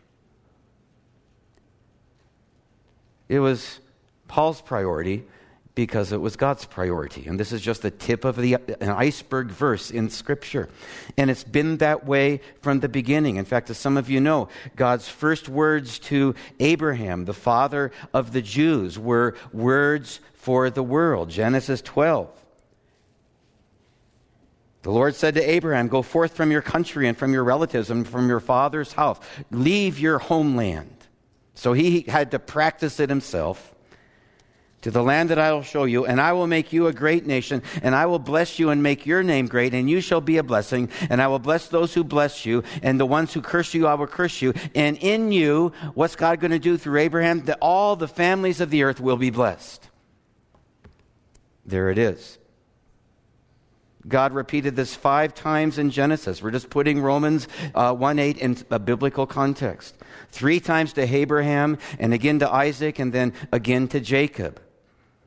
It 3.29 3.41
was 3.41 3.81
Paul's 4.29 4.61
priority 4.61 5.25
because 5.75 6.13
it 6.13 6.21
was 6.21 6.37
God's 6.37 6.65
priority. 6.65 7.27
And 7.27 7.39
this 7.39 7.51
is 7.51 7.61
just 7.61 7.83
the 7.83 7.91
tip 7.91 8.25
of 8.25 8.37
the 8.37 8.55
an 8.81 8.91
iceberg 8.91 9.49
verse 9.49 9.91
in 9.91 10.09
Scripture. 10.09 10.69
And 11.17 11.31
it's 11.31 11.43
been 11.43 11.79
that 11.79 12.07
way 12.07 12.41
from 12.63 12.81
the 12.81 12.89
beginning. 12.89 13.37
In 13.37 13.45
fact, 13.45 13.71
as 13.71 13.79
some 13.79 13.97
of 13.97 14.09
you 14.09 14.21
know, 14.21 14.49
God's 14.77 15.09
first 15.09 15.49
words 15.49 15.99
to 16.01 16.35
Abraham, 16.61 17.25
the 17.25 17.35
father 17.35 17.91
of 18.13 18.33
the 18.33 18.43
Jews, 18.43 18.99
were 18.99 19.35
words 19.53 20.21
for 20.35 20.71
the 20.71 20.83
world. 20.83 21.31
Genesis 21.31 21.83
12. 21.83 22.31
The 24.83 24.93
Lord 24.93 25.17
said 25.17 25.35
to 25.35 25.51
Abraham, 25.51 25.89
Go 25.89 26.03
forth 26.03 26.37
from 26.37 26.53
your 26.53 26.63
country 26.63 27.09
and 27.09 27.17
from 27.17 27.33
your 27.33 27.43
relatives 27.43 27.91
and 27.91 28.07
from 28.07 28.29
your 28.29 28.41
father's 28.41 28.93
house. 28.93 29.19
Leave 29.51 29.99
your 29.99 30.19
homeland. 30.19 30.91
So 31.55 31.73
he 31.73 32.03
had 32.03 32.31
to 32.33 32.39
practice 32.39 33.01
it 33.01 33.09
himself 33.09 33.74
to 34.85 34.91
the 34.91 35.03
land 35.03 35.31
that 35.31 35.39
I 35.39 35.51
will 35.51 35.63
show 35.63 35.85
you, 35.85 36.05
and 36.05 36.21
I 36.21 36.35
will 36.35 36.47
make 36.47 36.71
you 36.71 36.89
a 36.89 36.93
great 36.93 37.25
nation, 37.25 37.63
and 37.83 37.95
I 37.95 38.05
will 38.05 38.19
bless 38.19 38.59
you 38.59 38.69
and 38.69 38.83
make 38.83 39.07
your 39.07 39.23
name 39.23 39.47
great, 39.47 39.73
and 39.73 39.89
you 39.89 40.03
shall 40.03 40.21
be 40.21 40.37
a 40.37 40.43
blessing, 40.43 40.91
and 41.09 41.23
I 41.23 41.27
will 41.27 41.39
bless 41.39 41.69
those 41.69 41.95
who 41.95 42.05
bless 42.05 42.45
you, 42.45 42.63
and 42.83 43.01
the 43.01 43.07
ones 43.07 43.33
who 43.33 43.41
curse 43.41 43.73
you, 43.73 43.87
I 43.87 43.95
will 43.95 44.07
curse 44.07 44.43
you. 44.43 44.53
And 44.75 44.99
in 44.99 45.33
you, 45.33 45.73
what's 45.95 46.17
God 46.17 46.39
going 46.39 46.51
to 46.51 46.59
do 46.59 46.77
through 46.77 47.01
Abraham? 47.01 47.47
That 47.47 47.57
all 47.63 47.97
the 47.97 48.07
families 48.07 48.61
of 48.61 48.69
the 48.69 48.83
earth 48.83 49.01
will 49.01 49.17
be 49.17 49.31
blessed. 49.31 49.89
There 51.65 51.89
it 51.89 51.97
is. 51.97 52.39
God 54.07 54.35
repeated 54.35 54.77
this 54.77 54.95
five 54.95 55.33
times 55.33 55.79
in 55.79 55.89
Genesis. 55.89 56.43
We're 56.43 56.51
just 56.51 56.69
putting 56.69 57.01
Romans 57.01 57.49
uh, 57.75 57.95
1 57.95 58.19
8 58.19 58.37
in 58.37 58.59
a 58.71 58.79
biblical 58.79 59.27
context. 59.27 59.97
Three 60.29 60.61
times 60.61 60.93
to 60.93 61.01
Abraham, 61.01 61.79
and 61.99 62.13
again 62.13 62.39
to 62.41 62.53
Isaac, 62.53 62.99
and 62.99 63.15
then 63.15 63.33
again 63.51 63.89
to 63.89 64.01
Jacob. 64.01 64.61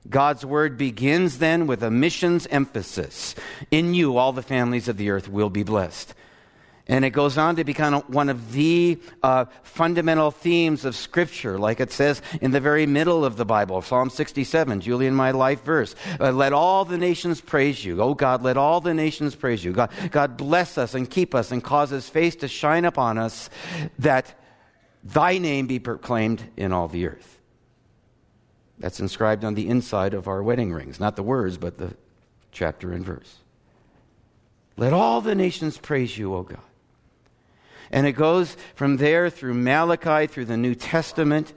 God's 0.10 0.46
word 0.46 0.78
begins 0.78 1.40
then 1.40 1.68
with 1.68 1.84
a 1.84 1.92
missions 1.92 2.48
emphasis. 2.48 3.36
In 3.72 3.94
you, 3.94 4.18
all 4.18 4.32
the 4.32 4.42
families 4.42 4.88
of 4.88 4.98
the 4.98 5.10
earth 5.10 5.30
will 5.30 5.50
be 5.50 5.64
blessed. 5.64 6.14
And 6.90 7.04
it 7.04 7.10
goes 7.10 7.38
on 7.38 7.58
to 7.58 7.66
become 7.66 7.96
one 8.04 8.30
of 8.30 8.54
the 8.54 8.98
uh, 9.22 9.46
fundamental 9.64 10.32
themes 10.32 10.86
of 10.86 10.96
Scripture, 10.96 11.58
like 11.60 11.82
it 11.82 11.92
says 11.92 12.22
in 12.40 12.52
the 12.52 12.62
very 12.62 12.86
middle 12.86 13.26
of 13.26 13.36
the 13.36 13.46
Bible, 13.46 13.82
Psalm 13.82 14.10
67, 14.10 14.80
Julian, 14.80 15.14
my 15.14 15.32
life 15.32 15.64
verse. 15.64 15.96
Uh, 16.20 16.32
let 16.32 16.54
all 16.54 16.86
the 16.86 16.98
nations 16.98 17.42
praise 17.42 17.84
you. 17.84 18.02
Oh 18.02 18.14
God, 18.14 18.42
let 18.42 18.56
all 18.56 18.80
the 18.80 18.94
nations 18.94 19.36
praise 19.36 19.66
you. 19.66 19.74
God, 19.74 19.92
God 20.12 20.38
bless 20.38 20.78
us 20.78 20.94
and 20.94 21.10
keep 21.10 21.36
us 21.36 21.52
and 21.52 21.62
cause 21.62 21.90
his 21.90 22.08
face 22.08 22.38
to 22.38 22.48
shine 22.48 22.86
upon 22.86 23.18
us, 23.18 23.50
that 24.00 24.40
thy 25.04 25.40
name 25.40 25.68
be 25.68 25.80
proclaimed 25.80 26.42
in 26.56 26.72
all 26.72 26.88
the 26.88 27.08
earth. 27.08 27.37
That's 28.80 29.00
inscribed 29.00 29.44
on 29.44 29.56
the 29.56 29.68
inside 29.68 30.14
of 30.14 30.28
our 30.28 30.44
wedding 30.44 30.72
rings, 30.72 31.00
not 31.00 31.16
the 31.16 31.24
words, 31.24 31.58
but 31.58 31.78
the 31.78 31.96
chapter 32.52 32.92
and 32.92 33.04
verse. 33.04 33.38
Let 34.76 34.94
all 34.94 35.22
the 35.22 35.36
nations 35.36 35.78
praise 35.78 36.18
you, 36.18 36.36
O 36.36 36.44
God. 36.44 36.60
And 37.92 38.06
it 38.06 38.14
goes 38.14 38.56
from 38.76 38.98
there 38.98 39.30
through 39.30 39.56
Malachi, 39.56 40.28
through 40.28 40.46
the 40.46 40.58
New 40.58 40.76
Testament, 40.76 41.54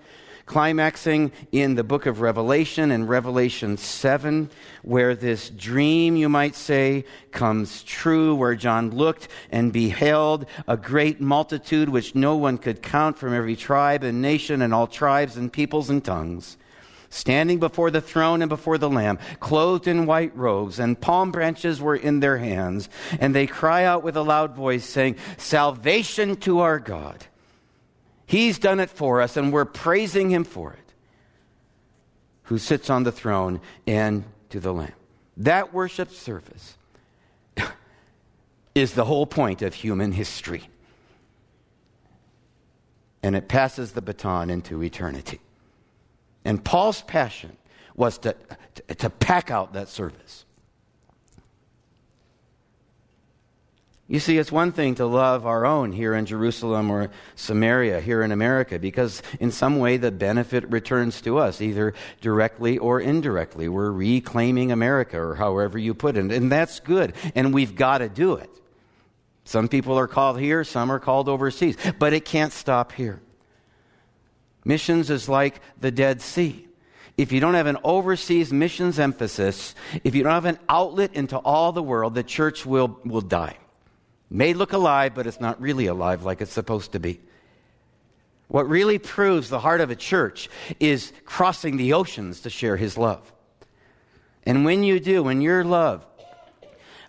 climaxing 0.46 1.30
in 1.52 1.74
the 1.74 1.84
book 1.84 2.06
of 2.06 2.20
Revelation 2.20 2.90
and 2.90 3.08
Revelation 3.08 3.76
7, 3.76 4.48
where 4.82 5.14
this 5.14 5.50
dream, 5.50 6.16
you 6.16 6.28
might 6.28 6.54
say, 6.54 7.04
comes 7.30 7.82
true, 7.82 8.34
where 8.34 8.54
John 8.54 8.90
looked 8.90 9.28
and 9.50 9.72
beheld 9.72 10.46
a 10.66 10.76
great 10.76 11.20
multitude 11.20 11.88
which 11.88 12.14
no 12.14 12.36
one 12.36 12.58
could 12.58 12.82
count 12.82 13.18
from 13.18 13.34
every 13.34 13.56
tribe 13.56 14.02
and 14.02 14.22
nation 14.22 14.62
and 14.62 14.72
all 14.72 14.86
tribes 14.86 15.36
and 15.36 15.52
peoples 15.52 15.90
and 15.90 16.02
tongues 16.02 16.56
standing 17.10 17.58
before 17.58 17.90
the 17.90 18.00
throne 18.00 18.40
and 18.40 18.48
before 18.48 18.78
the 18.78 18.88
Lamb, 18.88 19.18
clothed 19.40 19.86
in 19.86 20.06
white 20.06 20.34
robes, 20.36 20.78
and 20.78 20.98
palm 20.98 21.30
branches 21.32 21.80
were 21.80 21.96
in 21.96 22.20
their 22.20 22.38
hands. 22.38 22.88
And 23.18 23.34
they 23.34 23.46
cry 23.46 23.84
out 23.84 24.02
with 24.02 24.16
a 24.16 24.22
loud 24.22 24.54
voice, 24.54 24.86
saying, 24.86 25.16
Salvation 25.36 26.36
to 26.36 26.60
our 26.60 26.78
God. 26.78 27.26
He's 28.24 28.60
done 28.60 28.78
it 28.78 28.90
for 28.90 29.20
us, 29.20 29.36
and 29.36 29.52
we're 29.52 29.64
praising 29.64 30.30
him 30.30 30.44
for 30.44 30.72
it, 30.72 30.94
who 32.44 32.58
sits 32.58 32.88
on 32.88 33.02
the 33.02 33.12
throne 33.12 33.60
and 33.86 34.24
to 34.50 34.60
the 34.60 34.72
Lamb. 34.72 34.92
That 35.36 35.74
worship 35.74 36.12
service 36.12 36.76
is 38.74 38.94
the 38.94 39.04
whole 39.04 39.26
point 39.26 39.62
of 39.62 39.74
human 39.74 40.12
history. 40.12 40.68
And 43.22 43.34
it 43.34 43.48
passes 43.48 43.92
the 43.92 44.00
baton 44.00 44.48
into 44.48 44.82
eternity. 44.82 45.40
And 46.44 46.64
Paul's 46.64 47.02
passion 47.02 47.56
was 47.94 48.18
to, 48.18 48.34
to, 48.98 49.10
pack 49.10 49.50
out 49.50 49.74
that 49.74 49.88
service. 49.88 50.44
You 54.08 54.18
see, 54.18 54.38
it's 54.38 54.50
one 54.50 54.72
thing 54.72 54.96
to 54.96 55.06
love 55.06 55.46
our 55.46 55.64
own 55.64 55.92
here 55.92 56.14
in 56.14 56.26
Jerusalem 56.26 56.90
or 56.90 57.10
Samaria, 57.36 58.00
here 58.00 58.22
in 58.22 58.32
America, 58.32 58.78
because 58.78 59.22
in 59.38 59.52
some 59.52 59.78
way 59.78 59.98
the 59.98 60.10
benefit 60.10 60.68
returns 60.68 61.20
to 61.20 61.38
us, 61.38 61.60
either 61.60 61.94
directly 62.20 62.76
or 62.76 63.00
indirectly. 63.00 63.68
We're 63.68 63.92
reclaiming 63.92 64.72
America, 64.72 65.20
or 65.20 65.36
however 65.36 65.78
you 65.78 65.94
put 65.94 66.16
it. 66.16 66.32
And 66.32 66.50
that's 66.50 66.80
good, 66.80 67.12
and 67.36 67.54
we've 67.54 67.76
got 67.76 67.98
to 67.98 68.08
do 68.08 68.34
it. 68.34 68.50
Some 69.44 69.68
people 69.68 69.96
are 69.96 70.08
called 70.08 70.40
here, 70.40 70.64
some 70.64 70.90
are 70.90 70.98
called 70.98 71.28
overseas, 71.28 71.76
but 72.00 72.12
it 72.12 72.24
can't 72.24 72.52
stop 72.52 72.90
here. 72.92 73.20
Missions 74.64 75.10
is 75.10 75.28
like 75.28 75.60
the 75.80 75.90
Dead 75.90 76.20
Sea. 76.20 76.66
If 77.16 77.32
you 77.32 77.40
don't 77.40 77.54
have 77.54 77.66
an 77.66 77.78
overseas 77.84 78.52
missions 78.52 78.98
emphasis, 78.98 79.74
if 80.04 80.14
you 80.14 80.22
don't 80.22 80.32
have 80.32 80.46
an 80.46 80.58
outlet 80.68 81.14
into 81.14 81.36
all 81.36 81.72
the 81.72 81.82
world, 81.82 82.14
the 82.14 82.22
church 82.22 82.64
will, 82.64 82.98
will 83.04 83.20
die. 83.20 83.58
may 84.30 84.54
look 84.54 84.72
alive, 84.72 85.14
but 85.14 85.26
it's 85.26 85.40
not 85.40 85.60
really 85.60 85.86
alive 85.86 86.22
like 86.22 86.40
it's 86.40 86.52
supposed 86.52 86.92
to 86.92 87.00
be. 87.00 87.20
What 88.48 88.68
really 88.68 88.98
proves 88.98 89.48
the 89.48 89.60
heart 89.60 89.80
of 89.80 89.90
a 89.90 89.96
church 89.96 90.48
is 90.80 91.12
crossing 91.24 91.76
the 91.76 91.92
oceans 91.92 92.40
to 92.40 92.50
share 92.50 92.76
his 92.76 92.96
love. 92.96 93.32
And 94.44 94.64
when 94.64 94.82
you 94.82 94.98
do, 94.98 95.22
when 95.22 95.40
your 95.40 95.62
love 95.62 96.06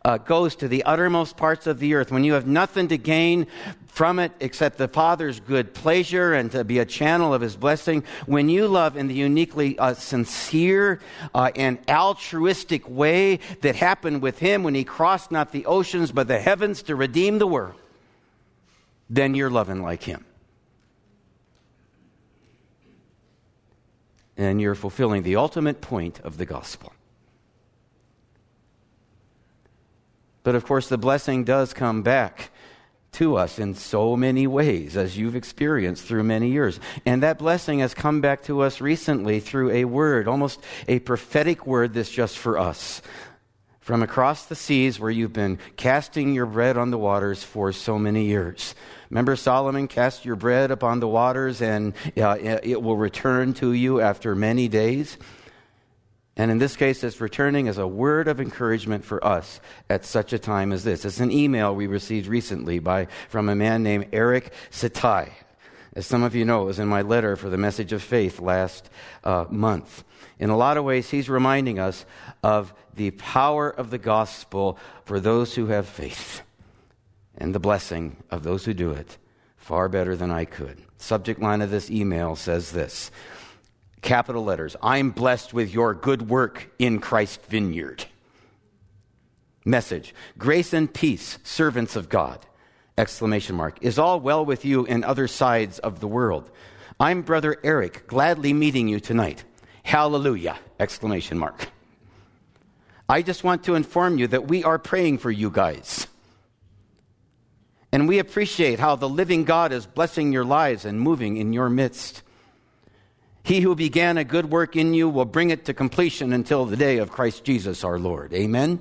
uh, 0.03 0.17
goes 0.17 0.55
to 0.55 0.67
the 0.67 0.84
uttermost 0.84 1.38
parts 1.38 1.67
of 1.67 1.79
the 1.79 1.93
earth, 1.93 2.12
when 2.12 2.24
you 2.24 2.34
have 2.34 2.48
nothing 2.48 2.88
to 2.88 2.98
gain 2.98 3.48
from 3.86 4.20
it 4.20 4.31
except 4.39 4.77
the 4.77 4.88
Father's 4.88 5.39
good 5.39 5.74
pleasure 5.74 6.34
and 6.34 6.51
to 6.51 6.63
be 6.63 6.79
a 6.79 6.86
channel 6.86 7.34
of 7.34 7.41
His 7.41 7.55
blessing, 7.55 8.03
when 8.25 8.50
you 8.50 8.67
love 8.67 8.98
in 8.98 9.08
the 9.08 9.13
uniquely 9.13 9.77
uh, 9.77 9.93
sincere 9.93 11.00
uh, 11.36 11.51
and 11.55 11.77
altruistic 11.88 12.89
way 12.89 13.39
that 13.62 13.75
happened 13.75 14.22
with 14.22 14.39
Him 14.39 14.63
when 14.63 14.75
He 14.75 14.84
crossed 14.84 15.31
not 15.31 15.51
the 15.51 15.65
oceans 15.65 16.12
but 16.12 16.27
the 16.27 16.39
heavens 16.39 16.84
to 16.84 16.96
redeem 16.96 17.38
the 17.38 17.48
world, 17.48 17.75
then 19.10 19.36
you're 19.36 19.51
loving 19.51 19.81
like 19.81 20.03
Him. 20.03 20.25
And 24.38 24.60
you're 24.60 24.74
fulfilling 24.74 25.22
the 25.22 25.36
ultimate 25.36 25.81
point 25.81 26.20
of 26.22 26.38
the 26.38 26.46
gospel. 26.46 26.93
But 30.44 30.56
of 30.56 30.66
course, 30.66 30.90
the 30.90 30.98
blessing 30.98 31.44
does 31.44 31.74
come 31.74 32.02
back 32.02 32.52
to 33.14 33.36
us 33.36 33.60
in 33.60 33.76
so 33.76 34.16
many 34.16 34.48
ways, 34.48 34.96
as 34.96 35.18
you've 35.18 35.36
experienced 35.36 36.06
through 36.06 36.24
many 36.24 36.50
years. 36.50 36.80
And 37.06 37.22
that 37.24 37.38
blessing 37.38 37.80
has 37.80 37.94
come 37.94 38.22
back 38.22 38.44
to 38.44 38.62
us 38.62 38.80
recently 38.80 39.40
through 39.40 39.72
a 39.72 39.86
word, 39.86 40.28
almost 40.28 40.62
a 40.88 41.00
prophetic 41.00 41.68
word 41.68 41.94
that's 41.94 42.10
just 42.10 42.38
for 42.38 42.58
us. 42.58 43.02
From 43.82 44.04
across 44.04 44.46
the 44.46 44.56
seas 44.56 45.00
where 45.00 45.12
you've 45.12 45.34
been 45.34 45.60
casting 45.76 46.34
your 46.34 46.46
bread 46.46 46.78
on 46.78 46.92
the 46.92 46.98
waters 46.98 47.44
for 47.44 47.72
so 47.74 47.98
many 48.00 48.26
years. 48.26 48.76
Remember 49.10 49.36
Solomon, 49.36 49.88
cast 49.88 50.24
your 50.24 50.38
bread 50.38 50.72
upon 50.72 51.02
the 51.02 51.08
waters 51.08 51.62
and 51.62 51.94
uh, 52.16 52.38
it 52.40 52.82
will 52.82 52.96
return 52.96 53.54
to 53.56 53.74
you 53.74 54.00
after 54.00 54.36
many 54.36 54.70
days. 54.70 55.18
And 56.42 56.50
in 56.50 56.58
this 56.58 56.76
case, 56.76 57.04
it's 57.04 57.22
returning 57.22 57.68
as 57.68 57.78
a 57.78 57.86
word 57.86 58.28
of 58.28 58.42
encouragement 58.42 59.06
for 59.06 59.24
us 59.24 59.62
at 59.92 60.06
such 60.06 60.34
a 60.34 60.40
time 60.40 60.72
as 60.72 60.84
this. 60.84 61.06
It's 61.06 61.20
an 61.20 61.32
email 61.32 61.76
we 61.76 61.86
received 61.86 62.26
recently 62.26 62.80
by, 62.80 63.10
from 63.30 63.48
a 63.48 63.56
man 63.56 63.84
named 63.84 64.08
Eric 64.12 64.52
Sitai. 64.72 65.30
As 65.94 66.08
some 66.08 66.24
of 66.24 66.34
you 66.34 66.44
know, 66.44 66.64
it 66.64 66.66
was 66.66 66.80
in 66.80 66.88
my 66.88 67.04
letter 67.04 67.36
for 67.36 67.52
the 67.52 67.60
message 67.60 67.94
of 67.94 68.02
faith 68.02 68.40
last 68.40 68.90
uh, 69.24 69.46
month. 69.52 70.04
In 70.40 70.50
a 70.50 70.58
lot 70.58 70.78
of 70.78 70.84
ways, 70.84 71.12
he's 71.12 71.30
reminding 71.30 71.78
us 71.78 72.08
of 72.42 72.74
the 72.96 73.12
power 73.12 73.70
of 73.70 73.92
the 73.92 74.00
gospel 74.00 74.80
for 75.06 75.20
those 75.20 75.54
who 75.54 75.68
have 75.68 75.88
faith 75.88 76.42
and 77.38 77.54
the 77.54 77.60
blessing 77.60 78.18
of 78.32 78.42
those 78.42 78.66
who 78.66 78.74
do 78.74 78.90
it 78.90 79.20
far 79.58 79.88
better 79.88 80.16
than 80.16 80.32
I 80.32 80.46
could. 80.46 80.82
Subject 80.98 81.40
line 81.40 81.62
of 81.62 81.70
this 81.70 81.92
email 81.92 82.36
says 82.36 82.72
this 82.72 83.12
capital 84.01 84.43
letters 84.43 84.75
I'm 84.81 85.12
blessed 85.12 85.53
with 85.53 85.74
your 85.74 85.93
good 85.93 86.29
work 86.29 86.70
in 86.79 87.00
Christ 87.00 87.46
Vineyard. 87.46 88.05
Message 89.65 90.13
Grace 90.38 90.74
and 90.74 90.91
peace, 90.91 91.38
servants 91.43 91.96
of 91.96 92.10
God. 92.10 92.46
Exclamation 92.98 93.55
mark. 93.55 93.77
Is 93.81 93.98
all 93.98 94.20
well 94.20 94.46
with 94.46 94.65
you 94.65 94.86
in 94.86 95.03
other 95.03 95.27
sides 95.27 95.79
of 95.79 96.00
the 96.00 96.08
world? 96.08 96.50
I'm 97.00 97.22
Brother 97.22 97.58
Eric, 97.63 98.05
gladly 98.08 98.53
meeting 98.53 98.88
you 98.88 99.00
tonight. 99.00 99.43
Hallelujah! 99.84 100.58
Exclamation 100.79 101.38
mark. 101.38 101.70
I 103.10 103.22
just 103.22 103.43
want 103.43 103.63
to 103.65 103.75
inform 103.75 104.17
you 104.17 104.27
that 104.27 104.48
we 104.48 104.63
are 104.63 104.77
praying 104.79 105.17
for 105.17 105.31
you 105.31 105.50
guys. 105.50 106.08
And 107.91 108.08
we 108.08 108.20
appreciate 108.20 108.79
how 108.79 108.96
the 108.96 109.10
living 109.10 109.43
God 109.43 109.72
is 109.74 109.86
blessing 109.86 110.31
your 110.31 110.46
lives 110.46 110.86
and 110.86 111.00
moving 111.01 111.38
in 111.38 111.51
your 111.51 111.70
midst. 111.70 112.22
He 113.44 113.62
who 113.62 113.76
began 113.76 114.18
a 114.18 114.24
good 114.24 114.52
work 114.52 114.76
in 114.76 114.94
you 114.94 115.10
will 115.10 115.26
bring 115.26 115.50
it 115.50 115.66
to 115.66 115.74
completion 115.74 116.32
until 116.32 116.66
the 116.66 116.78
day 116.78 116.98
of 117.00 117.12
Christ 117.12 117.44
Jesus 117.44 117.84
our 117.84 117.98
Lord. 117.98 118.34
Amen? 118.34 118.80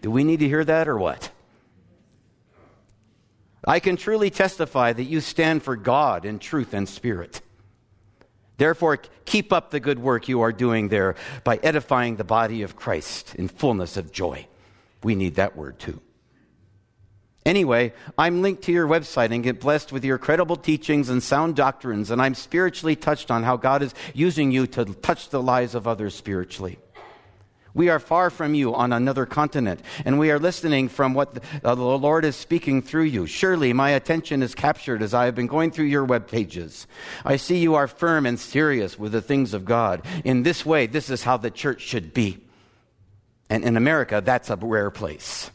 Do 0.00 0.10
we 0.10 0.22
need 0.22 0.40
to 0.40 0.48
hear 0.48 0.64
that 0.64 0.88
or 0.88 0.96
what? 0.96 1.30
I 3.66 3.80
can 3.80 3.96
truly 3.96 4.30
testify 4.30 4.92
that 4.92 5.04
you 5.04 5.20
stand 5.20 5.64
for 5.64 5.74
God 5.74 6.24
in 6.24 6.38
truth 6.38 6.72
and 6.72 6.88
spirit. 6.88 7.40
Therefore, 8.58 8.98
keep 9.24 9.52
up 9.52 9.70
the 9.70 9.80
good 9.80 9.98
work 9.98 10.28
you 10.28 10.42
are 10.42 10.52
doing 10.52 10.88
there 10.88 11.16
by 11.42 11.58
edifying 11.62 12.16
the 12.16 12.24
body 12.24 12.62
of 12.62 12.76
Christ 12.76 13.34
in 13.34 13.48
fullness 13.48 13.96
of 13.96 14.12
joy. 14.12 14.46
We 15.02 15.16
need 15.16 15.34
that 15.34 15.56
word 15.56 15.78
too. 15.78 16.00
Anyway, 17.46 17.92
I'm 18.18 18.42
linked 18.42 18.62
to 18.64 18.72
your 18.72 18.88
website 18.88 19.30
and 19.30 19.44
get 19.44 19.60
blessed 19.60 19.92
with 19.92 20.04
your 20.04 20.18
credible 20.18 20.56
teachings 20.56 21.08
and 21.08 21.22
sound 21.22 21.54
doctrines, 21.54 22.10
and 22.10 22.20
I'm 22.20 22.34
spiritually 22.34 22.96
touched 22.96 23.30
on 23.30 23.44
how 23.44 23.56
God 23.56 23.82
is 23.82 23.94
using 24.12 24.50
you 24.50 24.66
to 24.66 24.84
touch 24.84 25.28
the 25.28 25.40
lives 25.40 25.76
of 25.76 25.86
others 25.86 26.16
spiritually. 26.16 26.76
We 27.72 27.88
are 27.88 28.00
far 28.00 28.30
from 28.30 28.54
you 28.54 28.74
on 28.74 28.92
another 28.92 29.26
continent, 29.26 29.80
and 30.04 30.18
we 30.18 30.32
are 30.32 30.40
listening 30.40 30.88
from 30.88 31.14
what 31.14 31.34
the, 31.34 31.42
uh, 31.62 31.76
the 31.76 31.84
Lord 31.84 32.24
is 32.24 32.34
speaking 32.34 32.82
through 32.82 33.04
you. 33.04 33.28
Surely 33.28 33.72
my 33.72 33.90
attention 33.90 34.42
is 34.42 34.56
captured 34.56 35.00
as 35.00 35.14
I 35.14 35.26
have 35.26 35.36
been 35.36 35.46
going 35.46 35.70
through 35.70 35.84
your 35.84 36.04
web 36.04 36.26
pages. 36.26 36.88
I 37.24 37.36
see 37.36 37.58
you 37.58 37.76
are 37.76 37.86
firm 37.86 38.26
and 38.26 38.40
serious 38.40 38.98
with 38.98 39.12
the 39.12 39.22
things 39.22 39.54
of 39.54 39.64
God. 39.64 40.04
In 40.24 40.42
this 40.42 40.66
way, 40.66 40.86
this 40.88 41.10
is 41.10 41.22
how 41.22 41.36
the 41.36 41.52
church 41.52 41.82
should 41.82 42.12
be. 42.12 42.38
And 43.48 43.62
in 43.62 43.76
America, 43.76 44.20
that's 44.24 44.50
a 44.50 44.56
rare 44.56 44.90
place. 44.90 45.52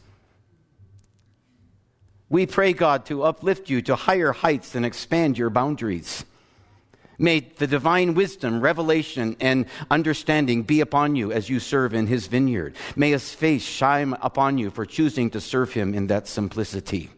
We 2.32 2.46
pray, 2.46 2.72
God, 2.72 3.04
to 3.06 3.24
uplift 3.24 3.68
you 3.68 3.82
to 3.82 3.94
higher 3.94 4.32
heights 4.32 4.74
and 4.74 4.86
expand 4.86 5.36
your 5.36 5.50
boundaries. 5.50 6.24
May 7.18 7.40
the 7.40 7.66
divine 7.66 8.14
wisdom, 8.14 8.62
revelation, 8.62 9.36
and 9.38 9.66
understanding 9.90 10.62
be 10.62 10.80
upon 10.80 11.14
you 11.14 11.30
as 11.30 11.50
you 11.50 11.60
serve 11.60 11.92
in 11.92 12.06
his 12.06 12.28
vineyard. 12.28 12.74
May 12.96 13.10
his 13.10 13.34
face 13.34 13.62
shine 13.62 14.16
upon 14.22 14.56
you 14.56 14.70
for 14.70 14.86
choosing 14.86 15.28
to 15.28 15.42
serve 15.42 15.74
him 15.74 15.92
in 15.92 16.06
that 16.06 16.26
simplicity. 16.26 17.10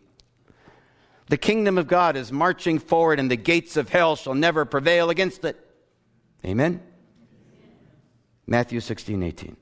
The 1.29 1.39
kingdom 1.39 1.79
of 1.79 1.87
God 1.87 2.17
is 2.17 2.33
marching 2.33 2.81
forward, 2.81 3.21
and 3.21 3.31
the 3.31 3.37
gates 3.37 3.77
of 3.77 3.91
hell 3.91 4.17
shall 4.17 4.35
never 4.35 4.65
prevail 4.65 5.11
against 5.11 5.45
it. 5.45 5.57
Amen? 6.45 6.83
Matthew 8.49 8.81
16, 8.81 9.23
18. 9.23 9.57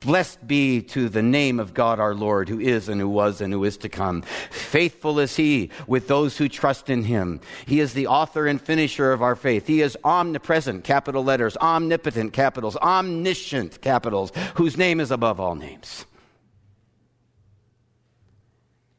Blessed 0.00 0.46
be 0.46 0.80
to 0.82 1.08
the 1.08 1.22
name 1.22 1.58
of 1.58 1.74
God 1.74 1.98
our 1.98 2.14
Lord, 2.14 2.48
who 2.48 2.60
is 2.60 2.88
and 2.88 3.00
who 3.00 3.08
was 3.08 3.40
and 3.40 3.52
who 3.52 3.64
is 3.64 3.76
to 3.78 3.88
come. 3.88 4.22
Faithful 4.22 5.18
is 5.18 5.34
he 5.34 5.70
with 5.88 6.06
those 6.06 6.38
who 6.38 6.48
trust 6.48 6.88
in 6.88 7.02
him. 7.02 7.40
He 7.66 7.80
is 7.80 7.94
the 7.94 8.06
author 8.06 8.46
and 8.46 8.60
finisher 8.60 9.10
of 9.10 9.22
our 9.22 9.34
faith. 9.34 9.66
He 9.66 9.80
is 9.80 9.98
omnipresent, 10.04 10.84
capital 10.84 11.24
letters, 11.24 11.56
omnipotent, 11.56 12.32
capitals, 12.32 12.76
omniscient, 12.76 13.80
capitals, 13.80 14.30
whose 14.54 14.76
name 14.76 15.00
is 15.00 15.10
above 15.10 15.40
all 15.40 15.56
names. 15.56 16.06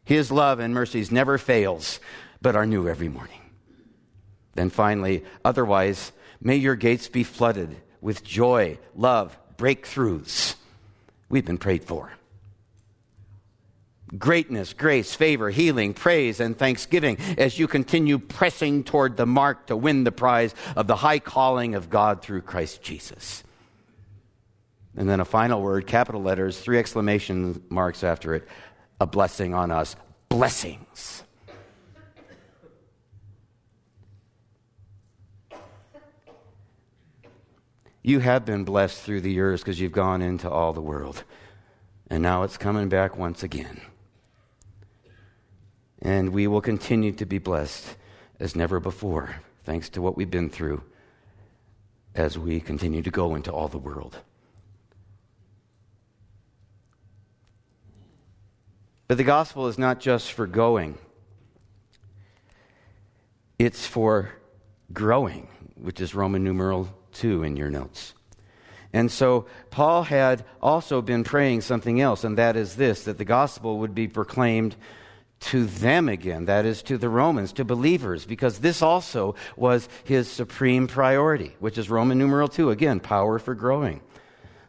His 0.04 0.32
love 0.32 0.60
and 0.60 0.74
mercies 0.74 1.12
never 1.12 1.38
fails, 1.38 2.02
but 2.42 2.58
are 2.58 2.66
new 2.66 2.90
every 2.90 3.10
morning. 3.10 3.40
Then 4.54 4.70
finally, 4.70 5.24
otherwise, 5.46 6.12
may 6.42 6.58
your 6.58 6.76
gates 6.76 7.08
be 7.08 7.24
flooded 7.24 7.78
with 8.02 8.22
joy, 8.22 8.80
love, 8.96 9.38
breakthroughs 9.56 10.56
we've 11.30 11.46
been 11.46 11.58
prayed 11.58 11.84
for. 11.84 12.12
Greatness, 14.18 14.74
grace, 14.74 15.14
favor, 15.14 15.52
healing, 15.52 15.94
praise, 15.94 16.40
and 16.40 16.58
thanksgiving 16.58 17.18
as 17.38 17.60
you 17.60 17.68
continue 17.68 18.18
pressing 18.18 18.84
toward 18.84 19.18
the 19.18 19.28
mark 19.28 19.68
to 19.68 19.78
win 19.78 20.04
the 20.04 20.12
prize 20.12 20.56
of 20.76 20.88
the 20.88 20.96
high 20.96 21.20
calling 21.20 21.76
of 21.76 21.90
God 21.90 22.24
through 22.24 22.42
Christ 22.42 22.82
Jesus. 22.82 23.44
And 24.98 25.08
then 25.08 25.20
a 25.20 25.26
final 25.26 25.62
word, 25.62 25.86
capital 25.86 26.24
letters, 26.24 26.60
three 26.60 26.80
exclamation 26.80 27.64
marks 27.70 28.04
after 28.04 28.34
it 28.34 28.48
a 29.00 29.06
blessing 29.06 29.54
on 29.54 29.72
us. 29.72 29.96
Blessings. 30.28 31.24
You 38.02 38.20
have 38.20 38.46
been 38.46 38.64
blessed 38.64 39.02
through 39.02 39.22
the 39.22 39.32
years 39.32 39.62
because 39.62 39.80
you've 39.80 39.92
gone 39.92 40.22
into 40.22 40.50
all 40.50 40.74
the 40.74 40.82
world. 40.82 41.24
And 42.10 42.24
now 42.24 42.44
it's 42.44 42.58
coming 42.58 42.90
back 42.90 43.18
once 43.18 43.44
again. 43.44 43.82
And 46.02 46.32
we 46.32 46.48
will 46.48 46.62
continue 46.62 47.12
to 47.14 47.26
be 47.26 47.40
blessed 47.40 47.98
as 48.40 48.56
never 48.56 48.80
before, 48.80 49.42
thanks 49.66 49.90
to 49.90 50.02
what 50.02 50.16
we've 50.16 50.32
been 50.32 50.50
through 50.50 50.82
as 52.16 52.38
we 52.38 52.60
continue 52.60 53.02
to 53.02 53.12
go 53.12 53.36
into 53.36 53.52
all 53.52 53.68
the 53.68 53.78
world. 53.78 54.18
But 59.08 59.18
the 59.18 59.24
gospel 59.24 59.68
is 59.68 59.78
not 59.78 60.00
just 60.00 60.32
for 60.32 60.48
going, 60.48 60.98
it's 63.58 63.86
for 63.86 64.30
growing, 64.94 65.48
which 65.76 66.00
is 66.00 66.16
Roman 66.16 66.44
numeral 66.44 66.99
2 67.14 67.44
in 67.44 67.56
your 67.56 67.70
notes. 67.70 68.14
And 68.92 69.12
so 69.12 69.46
Paul 69.70 70.04
had 70.04 70.44
also 70.62 71.02
been 71.02 71.24
praying 71.24 71.62
something 71.62 72.02
else, 72.02 72.24
and 72.24 72.38
that 72.38 72.56
is 72.56 72.76
this 72.76 73.04
that 73.04 73.18
the 73.18 73.26
gospel 73.26 73.80
would 73.80 73.94
be 73.94 74.08
proclaimed 74.08 74.76
to 75.40 75.66
them 75.66 76.10
again, 76.10 76.46
that 76.46 76.66
is, 76.66 76.82
to 76.84 76.98
the 76.98 77.08
Romans, 77.08 77.54
to 77.54 77.64
believers, 77.64 78.26
because 78.26 78.60
this 78.60 78.82
also 78.82 79.36
was 79.56 79.88
his 80.04 80.30
supreme 80.30 80.88
priority, 80.88 81.56
which 81.60 81.78
is 81.78 81.90
Roman 81.90 82.18
numeral 82.18 82.50
2, 82.50 82.72
again, 82.72 83.00
power 83.00 83.40
for 83.40 83.56
growing. 83.56 84.02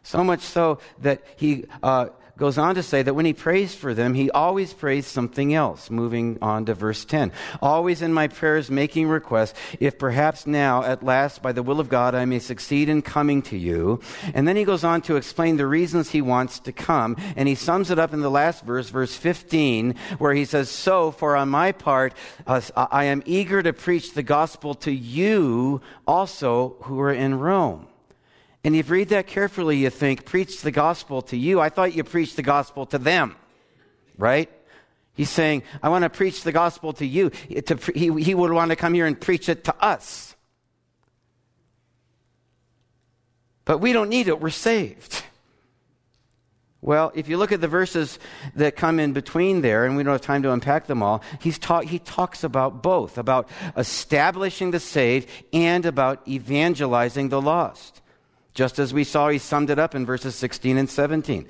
So 0.03 0.23
much 0.23 0.39
so 0.39 0.79
that 1.01 1.23
he 1.35 1.65
uh, 1.83 2.07
goes 2.41 2.57
on 2.57 2.73
to 2.73 2.81
say 2.81 3.03
that 3.03 3.13
when 3.13 3.27
he 3.27 3.33
prays 3.33 3.75
for 3.75 3.93
them, 3.93 4.15
he 4.15 4.31
always 4.31 4.73
prays 4.73 5.05
something 5.05 5.53
else. 5.53 5.91
Moving 5.91 6.39
on 6.41 6.65
to 6.65 6.73
verse 6.73 7.05
10. 7.05 7.31
Always 7.61 8.01
in 8.01 8.11
my 8.11 8.27
prayers 8.27 8.71
making 8.71 9.09
requests, 9.09 9.53
if 9.79 9.99
perhaps 9.99 10.47
now, 10.47 10.81
at 10.81 11.03
last, 11.03 11.43
by 11.43 11.51
the 11.51 11.61
will 11.61 11.79
of 11.79 11.87
God, 11.87 12.15
I 12.15 12.25
may 12.25 12.39
succeed 12.39 12.89
in 12.89 13.03
coming 13.03 13.43
to 13.43 13.57
you. 13.59 13.99
And 14.33 14.47
then 14.47 14.55
he 14.55 14.63
goes 14.63 14.83
on 14.83 15.03
to 15.03 15.17
explain 15.17 15.57
the 15.57 15.67
reasons 15.67 16.09
he 16.09 16.23
wants 16.23 16.57
to 16.61 16.71
come. 16.71 17.15
And 17.35 17.47
he 17.47 17.53
sums 17.53 17.91
it 17.91 17.99
up 17.99 18.11
in 18.11 18.21
the 18.21 18.31
last 18.31 18.65
verse, 18.65 18.89
verse 18.89 19.15
15, 19.15 19.93
where 20.17 20.33
he 20.33 20.45
says, 20.45 20.67
So, 20.67 21.11
for 21.11 21.35
on 21.35 21.47
my 21.49 21.71
part, 21.71 22.15
uh, 22.47 22.61
I 22.75 23.03
am 23.03 23.21
eager 23.27 23.61
to 23.61 23.71
preach 23.71 24.15
the 24.15 24.23
gospel 24.23 24.73
to 24.81 24.91
you 24.91 25.81
also 26.07 26.77
who 26.81 26.99
are 27.01 27.13
in 27.13 27.37
Rome. 27.37 27.85
And 28.63 28.75
if 28.75 28.89
you 28.89 28.93
read 28.93 29.09
that 29.09 29.27
carefully, 29.27 29.77
you 29.77 29.89
think, 29.89 30.25
preach 30.25 30.61
the 30.61 30.71
gospel 30.71 31.21
to 31.23 31.37
you. 31.37 31.59
I 31.59 31.69
thought 31.69 31.95
you 31.95 32.03
preached 32.03 32.35
the 32.35 32.43
gospel 32.43 32.85
to 32.87 32.97
them, 32.97 33.35
right? 34.17 34.49
He's 35.13 35.29
saying, 35.29 35.63
I 35.81 35.89
want 35.89 36.03
to 36.03 36.09
preach 36.09 36.43
the 36.43 36.51
gospel 36.51 36.93
to 36.93 37.05
you. 37.05 37.31
He, 37.47 38.11
he 38.21 38.35
would 38.35 38.51
want 38.51 38.69
to 38.69 38.75
come 38.75 38.93
here 38.93 39.07
and 39.07 39.19
preach 39.19 39.49
it 39.49 39.63
to 39.65 39.75
us. 39.83 40.35
But 43.65 43.79
we 43.79 43.93
don't 43.93 44.09
need 44.09 44.27
it, 44.27 44.39
we're 44.39 44.49
saved. 44.49 45.23
Well, 46.83 47.11
if 47.13 47.29
you 47.29 47.37
look 47.37 47.51
at 47.51 47.61
the 47.61 47.67
verses 47.67 48.17
that 48.55 48.75
come 48.75 48.99
in 48.99 49.13
between 49.13 49.61
there, 49.61 49.85
and 49.85 49.95
we 49.95 50.01
don't 50.01 50.13
have 50.13 50.21
time 50.21 50.41
to 50.43 50.51
unpack 50.51 50.87
them 50.87 51.03
all, 51.03 51.21
he's 51.39 51.59
ta- 51.59 51.81
he 51.81 51.99
talks 51.99 52.43
about 52.43 52.81
both 52.81 53.19
about 53.19 53.47
establishing 53.77 54.71
the 54.71 54.79
saved 54.79 55.29
and 55.53 55.85
about 55.85 56.27
evangelizing 56.27 57.29
the 57.29 57.39
lost. 57.39 58.00
Just 58.53 58.79
as 58.79 58.93
we 58.93 59.03
saw, 59.03 59.29
he 59.29 59.37
summed 59.37 59.69
it 59.69 59.79
up 59.79 59.95
in 59.95 60.05
verses 60.05 60.35
16 60.35 60.77
and 60.77 60.89
17. 60.89 61.47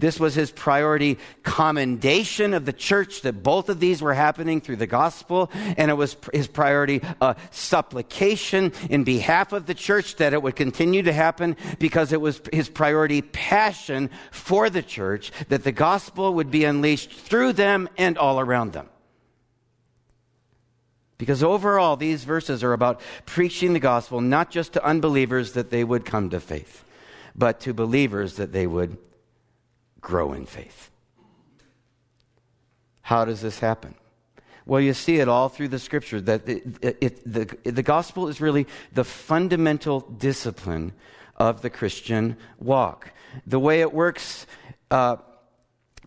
This 0.00 0.18
was 0.18 0.34
his 0.34 0.50
priority 0.50 1.18
commendation 1.42 2.54
of 2.54 2.64
the 2.64 2.72
church 2.72 3.20
that 3.20 3.42
both 3.42 3.68
of 3.68 3.80
these 3.80 4.00
were 4.00 4.14
happening 4.14 4.62
through 4.62 4.76
the 4.76 4.86
gospel, 4.86 5.50
and 5.76 5.90
it 5.90 5.94
was 5.94 6.16
his 6.32 6.48
priority 6.48 7.02
uh, 7.20 7.34
supplication 7.50 8.72
in 8.88 9.04
behalf 9.04 9.52
of 9.52 9.66
the 9.66 9.74
church 9.74 10.16
that 10.16 10.32
it 10.32 10.42
would 10.42 10.56
continue 10.56 11.02
to 11.02 11.12
happen 11.12 11.54
because 11.78 12.12
it 12.14 12.20
was 12.20 12.40
his 12.50 12.70
priority 12.70 13.20
passion 13.20 14.08
for 14.30 14.70
the 14.70 14.82
church 14.82 15.32
that 15.48 15.64
the 15.64 15.72
gospel 15.72 16.32
would 16.32 16.50
be 16.50 16.64
unleashed 16.64 17.12
through 17.12 17.52
them 17.52 17.86
and 17.98 18.16
all 18.16 18.40
around 18.40 18.72
them. 18.72 18.88
Because 21.20 21.42
overall, 21.42 21.96
these 21.96 22.24
verses 22.24 22.64
are 22.64 22.72
about 22.72 23.02
preaching 23.26 23.74
the 23.74 23.78
gospel 23.78 24.22
not 24.22 24.50
just 24.50 24.72
to 24.72 24.82
unbelievers 24.82 25.52
that 25.52 25.68
they 25.68 25.84
would 25.84 26.06
come 26.06 26.30
to 26.30 26.40
faith, 26.40 26.82
but 27.36 27.60
to 27.60 27.74
believers 27.74 28.36
that 28.36 28.52
they 28.52 28.66
would 28.66 28.96
grow 30.00 30.32
in 30.32 30.46
faith. 30.46 30.90
How 33.02 33.26
does 33.26 33.42
this 33.42 33.58
happen? 33.58 33.96
Well, 34.64 34.80
you 34.80 34.94
see 34.94 35.16
it 35.16 35.28
all 35.28 35.50
through 35.50 35.68
the 35.68 35.78
scripture 35.78 36.22
that 36.22 36.48
it, 36.48 36.64
it, 36.80 37.30
the, 37.30 37.70
the 37.70 37.82
gospel 37.82 38.28
is 38.28 38.40
really 38.40 38.66
the 38.94 39.04
fundamental 39.04 40.00
discipline 40.00 40.94
of 41.36 41.60
the 41.60 41.68
Christian 41.68 42.38
walk. 42.58 43.12
The 43.46 43.60
way 43.60 43.82
it 43.82 43.92
works 43.92 44.46
uh, 44.90 45.16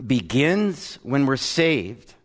begins 0.03 0.97
when 1.03 1.27
we're 1.27 1.37
saved 1.37 2.15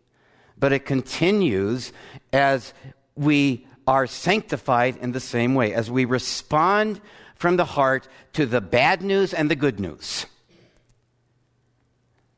but 0.58 0.72
it 0.72 0.86
continues 0.86 1.92
as 2.32 2.72
we 3.14 3.66
are 3.86 4.06
sanctified 4.06 4.96
in 4.96 5.12
the 5.12 5.20
same 5.20 5.54
way, 5.54 5.72
as 5.72 5.90
we 5.90 6.04
respond 6.04 7.00
from 7.34 7.56
the 7.56 7.64
heart 7.64 8.08
to 8.34 8.44
the 8.44 8.60
bad 8.60 9.02
news 9.02 9.32
and 9.32 9.50
the 9.50 9.56
good 9.56 9.80
news. 9.80 10.26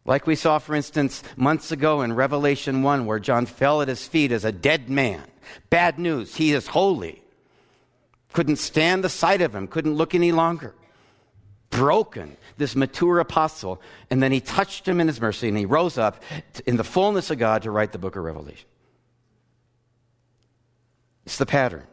Like 0.05 0.27
we 0.27 0.35
saw, 0.35 0.59
for 0.59 0.75
instance, 0.75 1.23
months 1.37 1.73
ago 1.73 2.03
in 2.03 2.13
Revelation 2.13 2.83
1, 2.83 3.07
where 3.07 3.19
John 3.19 3.47
fell 3.47 3.83
at 3.83 3.89
his 3.89 4.07
feet 4.07 4.33
as 4.33 4.45
a 4.45 4.53
dead 4.53 4.89
man. 4.89 5.23
Bad 5.69 5.99
news, 5.99 6.37
he 6.37 6.53
is 6.53 6.69
holy. 6.69 7.23
Couldn't 8.33 8.57
stand 8.57 9.05
the 9.05 9.09
sight 9.09 9.43
of 9.43 9.55
him, 9.55 9.67
couldn't 9.67 9.95
look 9.95 10.15
any 10.15 10.33
longer. 10.33 10.75
Broken, 11.71 12.37
this 12.59 12.75
mature 12.75 13.21
apostle, 13.21 13.81
and 14.11 14.23
then 14.23 14.33
he 14.33 14.41
touched 14.41 14.87
him 14.87 15.01
in 15.01 15.07
his 15.07 15.21
mercy 15.21 15.49
and 15.49 15.57
he 15.57 15.65
rose 15.65 15.97
up 15.97 16.23
in 16.67 16.77
the 16.77 16.85
fullness 16.85 17.31
of 17.31 17.39
God 17.39 17.63
to 17.63 17.71
write 17.71 17.93
the 17.93 17.99
book 17.99 18.17
of 18.17 18.25
Revelation. 18.25 18.69
It's 21.25 21.39
the 21.39 21.47
pattern. 21.47 21.87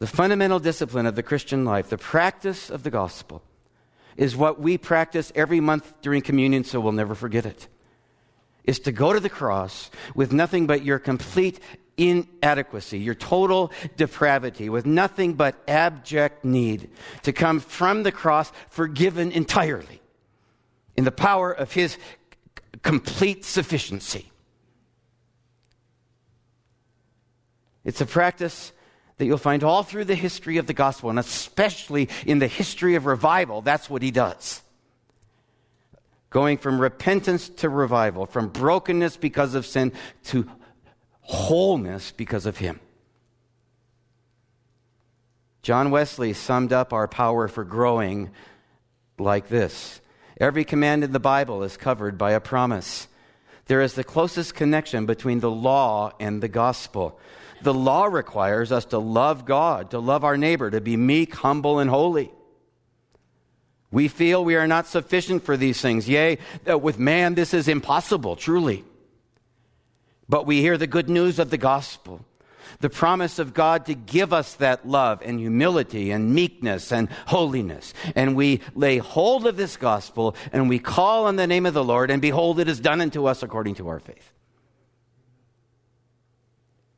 The 0.00 0.08
fundamental 0.08 0.58
discipline 0.58 1.06
of 1.06 1.14
the 1.14 1.22
Christian 1.22 1.64
life, 1.64 1.88
the 1.88 1.96
practice 1.96 2.68
of 2.68 2.82
the 2.82 2.90
gospel, 2.90 3.42
is 4.16 4.36
what 4.36 4.60
we 4.60 4.76
practice 4.76 5.32
every 5.34 5.60
month 5.60 5.94
during 6.02 6.20
communion, 6.20 6.64
so 6.64 6.80
we'll 6.80 6.92
never 6.92 7.14
forget 7.14 7.46
it. 7.46 7.68
Is 8.64 8.80
to 8.80 8.92
go 8.92 9.12
to 9.12 9.20
the 9.20 9.30
cross 9.30 9.90
with 10.14 10.32
nothing 10.32 10.66
but 10.66 10.84
your 10.84 10.98
complete 10.98 11.60
inadequacy, 11.96 12.98
your 12.98 13.14
total 13.14 13.72
depravity, 13.96 14.68
with 14.68 14.86
nothing 14.86 15.34
but 15.34 15.56
abject 15.68 16.44
need 16.44 16.90
to 17.22 17.32
come 17.32 17.60
from 17.60 18.02
the 18.02 18.12
cross 18.12 18.52
forgiven 18.68 19.30
entirely 19.32 20.00
in 20.96 21.04
the 21.04 21.12
power 21.12 21.52
of 21.52 21.72
his 21.72 21.96
complete 22.82 23.44
sufficiency. 23.44 24.30
It's 27.84 28.00
a 28.00 28.06
practice 28.06 28.72
that 29.18 29.26
you'll 29.26 29.38
find 29.38 29.62
all 29.62 29.82
through 29.82 30.06
the 30.06 30.14
history 30.14 30.56
of 30.56 30.66
the 30.66 30.72
gospel, 30.72 31.10
and 31.10 31.18
especially 31.18 32.08
in 32.26 32.38
the 32.38 32.48
history 32.48 32.94
of 32.94 33.06
revival. 33.06 33.62
That's 33.62 33.88
what 33.88 34.02
he 34.02 34.10
does. 34.10 34.62
Going 36.30 36.58
from 36.58 36.80
repentance 36.80 37.48
to 37.48 37.68
revival, 37.68 38.26
from 38.26 38.48
brokenness 38.48 39.16
because 39.16 39.54
of 39.54 39.66
sin 39.66 39.92
to 40.24 40.50
wholeness 41.24 42.12
because 42.12 42.46
of 42.46 42.58
him. 42.58 42.80
John 45.62 45.90
Wesley 45.90 46.34
summed 46.34 46.72
up 46.72 46.92
our 46.92 47.08
power 47.08 47.48
for 47.48 47.64
growing 47.64 48.30
like 49.18 49.48
this 49.48 50.00
Every 50.40 50.64
command 50.64 51.04
in 51.04 51.12
the 51.12 51.20
Bible 51.20 51.62
is 51.62 51.76
covered 51.76 52.18
by 52.18 52.32
a 52.32 52.40
promise. 52.40 53.08
There 53.66 53.80
is 53.80 53.94
the 53.94 54.04
closest 54.04 54.54
connection 54.54 55.06
between 55.06 55.40
the 55.40 55.50
law 55.50 56.12
and 56.20 56.42
the 56.42 56.48
gospel. 56.48 57.18
The 57.62 57.72
law 57.72 58.04
requires 58.04 58.70
us 58.70 58.84
to 58.86 58.98
love 58.98 59.46
God, 59.46 59.92
to 59.92 59.98
love 59.98 60.22
our 60.22 60.36
neighbor, 60.36 60.70
to 60.70 60.82
be 60.82 60.98
meek, 60.98 61.34
humble, 61.34 61.78
and 61.78 61.88
holy. 61.88 62.30
We 63.90 64.08
feel 64.08 64.44
we 64.44 64.56
are 64.56 64.66
not 64.66 64.86
sufficient 64.86 65.44
for 65.44 65.56
these 65.56 65.80
things. 65.80 66.06
Yea, 66.06 66.38
with 66.66 66.98
man, 66.98 67.34
this 67.34 67.54
is 67.54 67.68
impossible, 67.68 68.36
truly. 68.36 68.84
But 70.28 70.46
we 70.46 70.60
hear 70.60 70.78
the 70.78 70.86
good 70.86 71.08
news 71.08 71.38
of 71.38 71.50
the 71.50 71.58
gospel 71.58 72.24
the 72.80 72.90
promise 72.90 73.38
of 73.38 73.54
God 73.54 73.86
to 73.86 73.94
give 73.94 74.32
us 74.32 74.54
that 74.56 74.86
love 74.86 75.22
and 75.24 75.38
humility 75.38 76.10
and 76.10 76.34
meekness 76.34 76.92
and 76.92 77.08
holiness. 77.26 77.94
And 78.14 78.36
we 78.36 78.60
lay 78.74 78.98
hold 78.98 79.46
of 79.46 79.56
this 79.56 79.76
gospel 79.76 80.36
and 80.52 80.68
we 80.68 80.78
call 80.78 81.26
on 81.26 81.36
the 81.36 81.46
name 81.46 81.66
of 81.66 81.74
the 81.74 81.84
Lord, 81.84 82.10
and 82.10 82.20
behold, 82.20 82.60
it 82.60 82.68
is 82.68 82.80
done 82.80 83.00
unto 83.00 83.26
us 83.26 83.42
according 83.42 83.76
to 83.76 83.88
our 83.88 84.00
faith. 84.00 84.32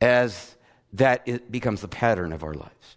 As 0.01 0.55
that 0.93 1.23
it 1.25 1.51
becomes 1.51 1.81
the 1.81 1.87
pattern 1.87 2.33
of 2.33 2.43
our 2.43 2.53
lives. 2.53 2.96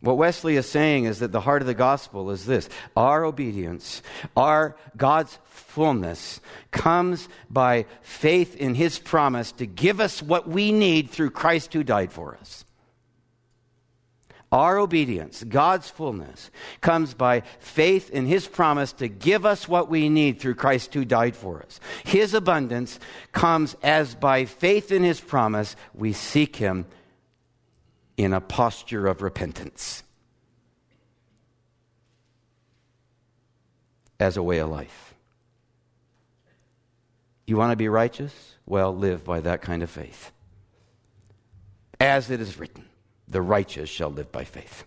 What 0.00 0.16
Wesley 0.16 0.56
is 0.56 0.68
saying 0.68 1.04
is 1.04 1.18
that 1.18 1.32
the 1.32 1.40
heart 1.40 1.60
of 1.60 1.66
the 1.66 1.74
gospel 1.74 2.30
is 2.30 2.46
this 2.46 2.68
our 2.96 3.24
obedience, 3.24 4.00
our 4.36 4.76
God's 4.96 5.38
fullness 5.44 6.40
comes 6.70 7.28
by 7.50 7.86
faith 8.02 8.54
in 8.56 8.74
his 8.74 8.98
promise 8.98 9.50
to 9.52 9.66
give 9.66 10.00
us 10.00 10.22
what 10.22 10.48
we 10.48 10.70
need 10.70 11.10
through 11.10 11.30
Christ 11.30 11.72
who 11.72 11.82
died 11.82 12.12
for 12.12 12.36
us. 12.36 12.64
Our 14.50 14.78
obedience, 14.78 15.44
God's 15.44 15.90
fullness, 15.90 16.50
comes 16.80 17.12
by 17.12 17.42
faith 17.58 18.08
in 18.08 18.24
His 18.24 18.48
promise 18.48 18.94
to 18.94 19.06
give 19.06 19.44
us 19.44 19.68
what 19.68 19.90
we 19.90 20.08
need 20.08 20.40
through 20.40 20.54
Christ 20.54 20.94
who 20.94 21.04
died 21.04 21.36
for 21.36 21.62
us. 21.62 21.80
His 22.04 22.32
abundance 22.32 22.98
comes 23.32 23.76
as 23.82 24.14
by 24.14 24.46
faith 24.46 24.90
in 24.90 25.02
His 25.02 25.20
promise 25.20 25.76
we 25.92 26.14
seek 26.14 26.56
Him 26.56 26.86
in 28.18 28.34
a 28.34 28.40
posture 28.40 29.06
of 29.06 29.22
repentance 29.22 30.02
as 34.20 34.36
a 34.36 34.42
way 34.42 34.58
of 34.58 34.68
life. 34.68 35.14
You 37.46 37.56
want 37.56 37.70
to 37.70 37.76
be 37.76 37.88
righteous? 37.88 38.56
Well, 38.66 38.94
live 38.94 39.24
by 39.24 39.40
that 39.40 39.62
kind 39.62 39.82
of 39.82 39.88
faith. 39.88 40.32
As 42.00 42.28
it 42.28 42.40
is 42.40 42.58
written, 42.58 42.86
the 43.28 43.40
righteous 43.40 43.88
shall 43.88 44.10
live 44.10 44.30
by 44.32 44.44
faith. 44.44 44.84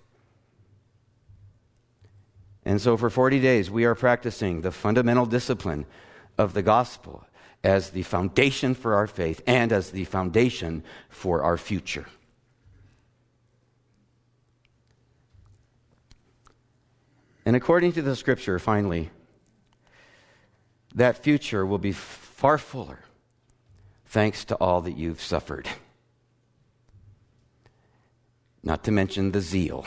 And 2.65 2.79
so 2.79 2.97
for 2.97 3.09
40 3.09 3.39
days, 3.39 3.71
we 3.71 3.85
are 3.85 3.95
practicing 3.95 4.61
the 4.61 4.71
fundamental 4.71 5.25
discipline 5.25 5.85
of 6.37 6.53
the 6.53 6.61
gospel 6.61 7.25
as 7.63 7.91
the 7.91 8.03
foundation 8.03 8.75
for 8.75 8.93
our 8.93 9.07
faith 9.07 9.41
and 9.47 9.71
as 9.71 9.91
the 9.91 10.03
foundation 10.03 10.83
for 11.09 11.43
our 11.43 11.57
future. 11.57 12.05
And 17.51 17.57
according 17.57 17.91
to 17.91 18.01
the 18.01 18.15
scripture, 18.15 18.59
finally, 18.59 19.09
that 20.95 21.17
future 21.17 21.65
will 21.65 21.79
be 21.79 21.91
far 21.91 22.57
fuller 22.57 22.99
thanks 24.05 24.45
to 24.45 24.55
all 24.55 24.79
that 24.83 24.95
you've 24.95 25.21
suffered. 25.21 25.67
Not 28.63 28.85
to 28.85 28.91
mention 28.93 29.33
the 29.33 29.41
zeal. 29.41 29.85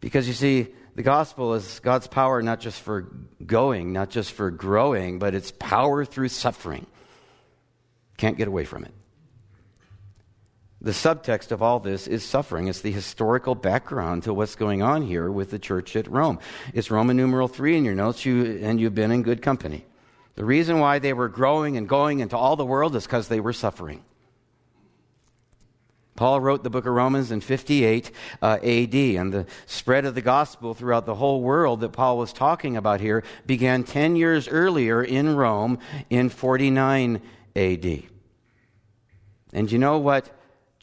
Because 0.00 0.26
you 0.26 0.34
see, 0.34 0.66
the 0.96 1.04
gospel 1.04 1.54
is 1.54 1.78
God's 1.78 2.08
power 2.08 2.42
not 2.42 2.58
just 2.58 2.80
for 2.80 3.02
going, 3.46 3.92
not 3.92 4.10
just 4.10 4.32
for 4.32 4.50
growing, 4.50 5.20
but 5.20 5.36
it's 5.36 5.52
power 5.52 6.04
through 6.04 6.30
suffering. 6.30 6.88
Can't 8.16 8.36
get 8.36 8.48
away 8.48 8.64
from 8.64 8.84
it. 8.84 8.92
The 10.84 10.90
subtext 10.90 11.50
of 11.50 11.62
all 11.62 11.80
this 11.80 12.06
is 12.06 12.22
suffering. 12.22 12.68
It's 12.68 12.82
the 12.82 12.92
historical 12.92 13.54
background 13.54 14.24
to 14.24 14.34
what's 14.34 14.54
going 14.54 14.82
on 14.82 15.00
here 15.00 15.30
with 15.30 15.50
the 15.50 15.58
church 15.58 15.96
at 15.96 16.06
Rome. 16.06 16.38
It's 16.74 16.90
Roman 16.90 17.16
numeral 17.16 17.48
3 17.48 17.78
in 17.78 17.86
your 17.86 17.94
notes, 17.94 18.26
you, 18.26 18.60
and 18.62 18.78
you've 18.78 18.94
been 18.94 19.10
in 19.10 19.22
good 19.22 19.40
company. 19.40 19.86
The 20.34 20.44
reason 20.44 20.80
why 20.80 20.98
they 20.98 21.14
were 21.14 21.30
growing 21.30 21.78
and 21.78 21.88
going 21.88 22.20
into 22.20 22.36
all 22.36 22.56
the 22.56 22.66
world 22.66 22.94
is 22.96 23.04
because 23.04 23.28
they 23.28 23.40
were 23.40 23.54
suffering. 23.54 24.04
Paul 26.16 26.42
wrote 26.42 26.62
the 26.62 26.70
book 26.70 26.84
of 26.84 26.92
Romans 26.92 27.30
in 27.30 27.40
58 27.40 28.10
uh, 28.42 28.58
AD, 28.62 28.94
and 28.94 29.32
the 29.32 29.46
spread 29.64 30.04
of 30.04 30.14
the 30.14 30.20
gospel 30.20 30.74
throughout 30.74 31.06
the 31.06 31.14
whole 31.14 31.40
world 31.40 31.80
that 31.80 31.92
Paul 31.92 32.18
was 32.18 32.34
talking 32.34 32.76
about 32.76 33.00
here 33.00 33.24
began 33.46 33.84
10 33.84 34.16
years 34.16 34.48
earlier 34.48 35.02
in 35.02 35.34
Rome 35.34 35.78
in 36.10 36.28
49 36.28 37.22
AD. 37.56 38.02
And 39.54 39.72
you 39.72 39.78
know 39.78 39.98
what 39.98 40.30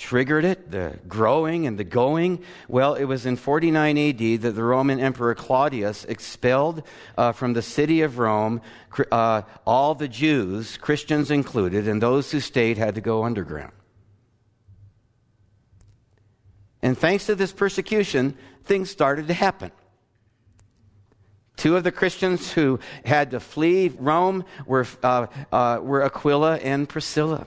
triggered 0.01 0.43
it, 0.43 0.71
the 0.71 0.99
growing 1.07 1.67
and 1.67 1.77
the 1.77 1.83
going? 1.83 2.43
Well, 2.67 2.95
it 2.95 3.05
was 3.05 3.27
in 3.27 3.35
49 3.35 3.97
AD 3.97 4.41
that 4.41 4.55
the 4.55 4.63
Roman 4.63 4.99
Emperor 4.99 5.35
Claudius 5.35 6.05
expelled 6.05 6.81
uh, 7.17 7.31
from 7.33 7.53
the 7.53 7.61
city 7.61 8.01
of 8.01 8.17
Rome 8.17 8.61
uh, 9.11 9.43
all 9.65 9.93
the 9.93 10.07
Jews, 10.07 10.75
Christians 10.77 11.29
included, 11.29 11.87
and 11.87 12.01
those 12.01 12.31
who 12.31 12.39
stayed 12.39 12.79
had 12.79 12.95
to 12.95 13.01
go 13.01 13.23
underground. 13.23 13.73
And 16.81 16.97
thanks 16.97 17.27
to 17.27 17.35
this 17.35 17.53
persecution, 17.53 18.35
things 18.63 18.89
started 18.89 19.27
to 19.27 19.35
happen. 19.35 19.71
Two 21.57 21.77
of 21.77 21.83
the 21.83 21.91
Christians 21.91 22.51
who 22.51 22.79
had 23.05 23.31
to 23.31 23.39
flee 23.39 23.89
Rome 23.89 24.45
were, 24.65 24.87
uh, 25.03 25.27
uh 25.51 25.79
were 25.79 26.01
Aquila 26.01 26.55
and 26.55 26.89
Priscilla 26.89 27.45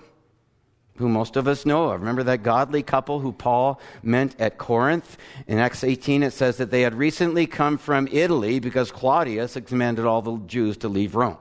who 0.97 1.09
most 1.09 1.37
of 1.37 1.49
us 1.49 1.67
know 1.67 1.91
of. 1.91 2.01
Remember 2.01 2.23
that 2.23 2.43
godly 2.43 2.83
couple 2.83 3.21
who 3.21 3.33
Paul 3.33 3.81
met 4.03 4.39
at 4.41 4.59
Corinth? 4.59 5.17
In 5.47 5.59
Acts 5.59 5.83
18, 5.83 6.23
it 6.23 6.33
says 6.33 6.57
that 6.59 6.71
they 6.71 6.83
had 6.83 6.95
recently 6.95 7.47
come 7.47 7.79
from 7.79 8.09
Italy 8.13 8.61
because 8.61 8.93
Claudius 8.93 9.59
commanded 9.67 10.05
all 10.05 10.23
the 10.23 10.39
Jews 10.47 10.77
to 10.79 10.89
leave 10.89 11.15
Rome. 11.15 11.39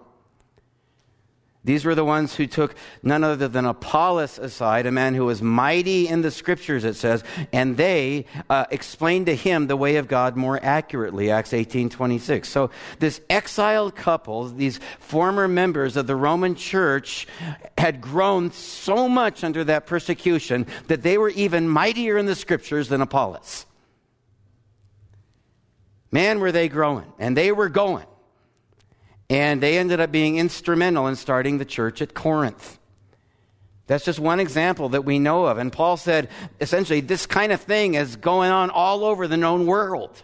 These 1.65 1.85
were 1.85 1.95
the 1.95 2.03
ones 2.03 2.35
who 2.35 2.45
took 2.45 2.75
none 3.03 3.23
other 3.23 3.47
than 3.47 3.65
Apollos 3.65 4.37
aside, 4.37 4.85
a 4.85 4.91
man 4.91 5.15
who 5.15 5.25
was 5.25 5.41
mighty 5.41 6.09
in 6.09 6.21
the 6.21 6.29
scriptures, 6.29 6.83
it 6.83 6.95
says, 6.95 7.23
and 7.53 7.77
they 7.77 8.25
uh, 8.49 8.65
explained 8.69 9.27
to 9.27 9.35
him 9.35 9.67
the 9.67 9.77
way 9.77 9.95
of 9.95 10.09
God 10.09 10.35
more 10.35 10.59
accurately, 10.61 11.31
Acts 11.31 11.53
18 11.53 11.89
26. 11.89 12.49
So 12.49 12.69
this 12.99 13.21
exiled 13.29 13.95
couple, 13.95 14.49
these 14.49 14.81
former 14.99 15.47
members 15.47 15.95
of 15.95 16.05
the 16.05 16.17
Roman 16.17 16.55
church, 16.55 17.27
had 17.77 18.01
grown 18.01 18.51
so 18.51 19.07
much 19.07 19.45
under 19.45 19.63
that 19.63 19.85
persecution 19.85 20.67
that 20.87 21.01
they 21.01 21.17
were 21.17 21.29
even 21.29 21.69
mightier 21.69 22.17
in 22.17 22.25
the 22.25 22.35
scriptures 22.35 22.89
than 22.89 22.99
Apollos. 22.99 23.65
Man, 26.11 26.41
were 26.41 26.51
they 26.51 26.67
growing, 26.67 27.11
and 27.19 27.37
they 27.37 27.53
were 27.53 27.69
going. 27.69 28.05
And 29.33 29.61
they 29.61 29.79
ended 29.79 29.99
up 29.99 30.11
being 30.11 30.37
instrumental 30.37 31.07
in 31.07 31.15
starting 31.15 31.57
the 31.57 31.65
church 31.65 32.03
at 32.03 32.13
Corinth. 32.13 32.77
That's 33.87 34.05
just 34.05 34.19
one 34.19 34.39
example 34.39 34.89
that 34.89 35.05
we 35.05 35.17
know 35.17 35.47
of. 35.47 35.57
And 35.57 35.73
Paul 35.73 35.97
said, 35.97 36.29
essentially, 36.61 37.01
this 37.01 37.25
kind 37.25 37.51
of 37.51 37.59
thing 37.59 37.95
is 37.95 38.15
going 38.15 38.51
on 38.51 38.69
all 38.69 39.03
over 39.03 39.27
the 39.27 39.35
known 39.35 39.65
world. 39.65 40.21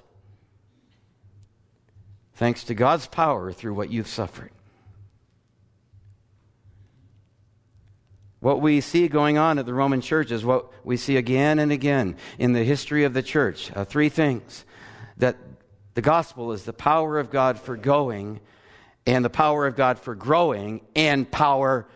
Thanks 2.36 2.63
to 2.65 2.76
God's 2.76 3.08
power 3.08 3.52
through 3.52 3.74
what 3.74 3.89
you've 3.89 4.08
suffered. 4.08 4.52
What 8.41 8.62
we 8.62 8.80
see 8.80 9.08
going 9.08 9.39
on 9.39 9.58
at 9.58 9.65
the 9.65 9.74
Roman 9.74 10.02
church 10.02 10.30
is 10.30 10.45
what 10.45 10.72
we 10.86 10.98
see 10.98 11.17
again 11.17 11.58
and 11.58 11.72
again 11.72 12.15
in 12.38 12.54
the 12.54 12.63
history 12.63 13.06
of 13.06 13.15
the 13.15 13.24
church. 13.24 13.72
Uh, 13.76 13.86
three 13.86 14.10
things 14.10 14.65
that 15.17 15.36
the 15.95 16.02
gospel 16.04 16.52
is 16.52 16.63
the 16.63 16.74
power 16.74 17.17
of 17.17 17.32
God 17.32 17.60
for 17.60 17.76
going 17.76 18.39
and 19.10 19.26
the 19.26 19.30
power 19.30 19.65
of 19.65 19.76
God 19.76 19.98
for 19.98 20.13
growing 20.13 20.82
and 20.95 21.30
power 21.30 21.88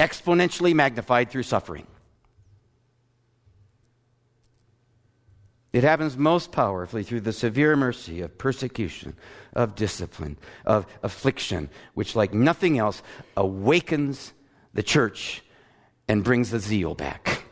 exponentially 0.00 0.72
magnified 0.72 1.30
through 1.30 1.42
suffering. 1.42 1.86
It 5.74 5.84
happens 5.84 6.16
most 6.16 6.52
powerfully 6.52 7.02
through 7.02 7.20
the 7.20 7.34
severe 7.34 7.76
mercy 7.76 8.22
of 8.22 8.38
persecution, 8.38 9.14
of 9.52 9.74
discipline, 9.74 10.38
of 10.64 10.86
affliction, 11.02 11.68
which, 11.92 12.16
like 12.16 12.32
nothing 12.32 12.78
else, 12.78 13.02
awakens 13.36 14.32
the 14.72 14.82
church 14.82 15.42
and 16.08 16.24
brings 16.24 16.50
the 16.50 16.58
zeal 16.58 16.94
back. 16.94 17.42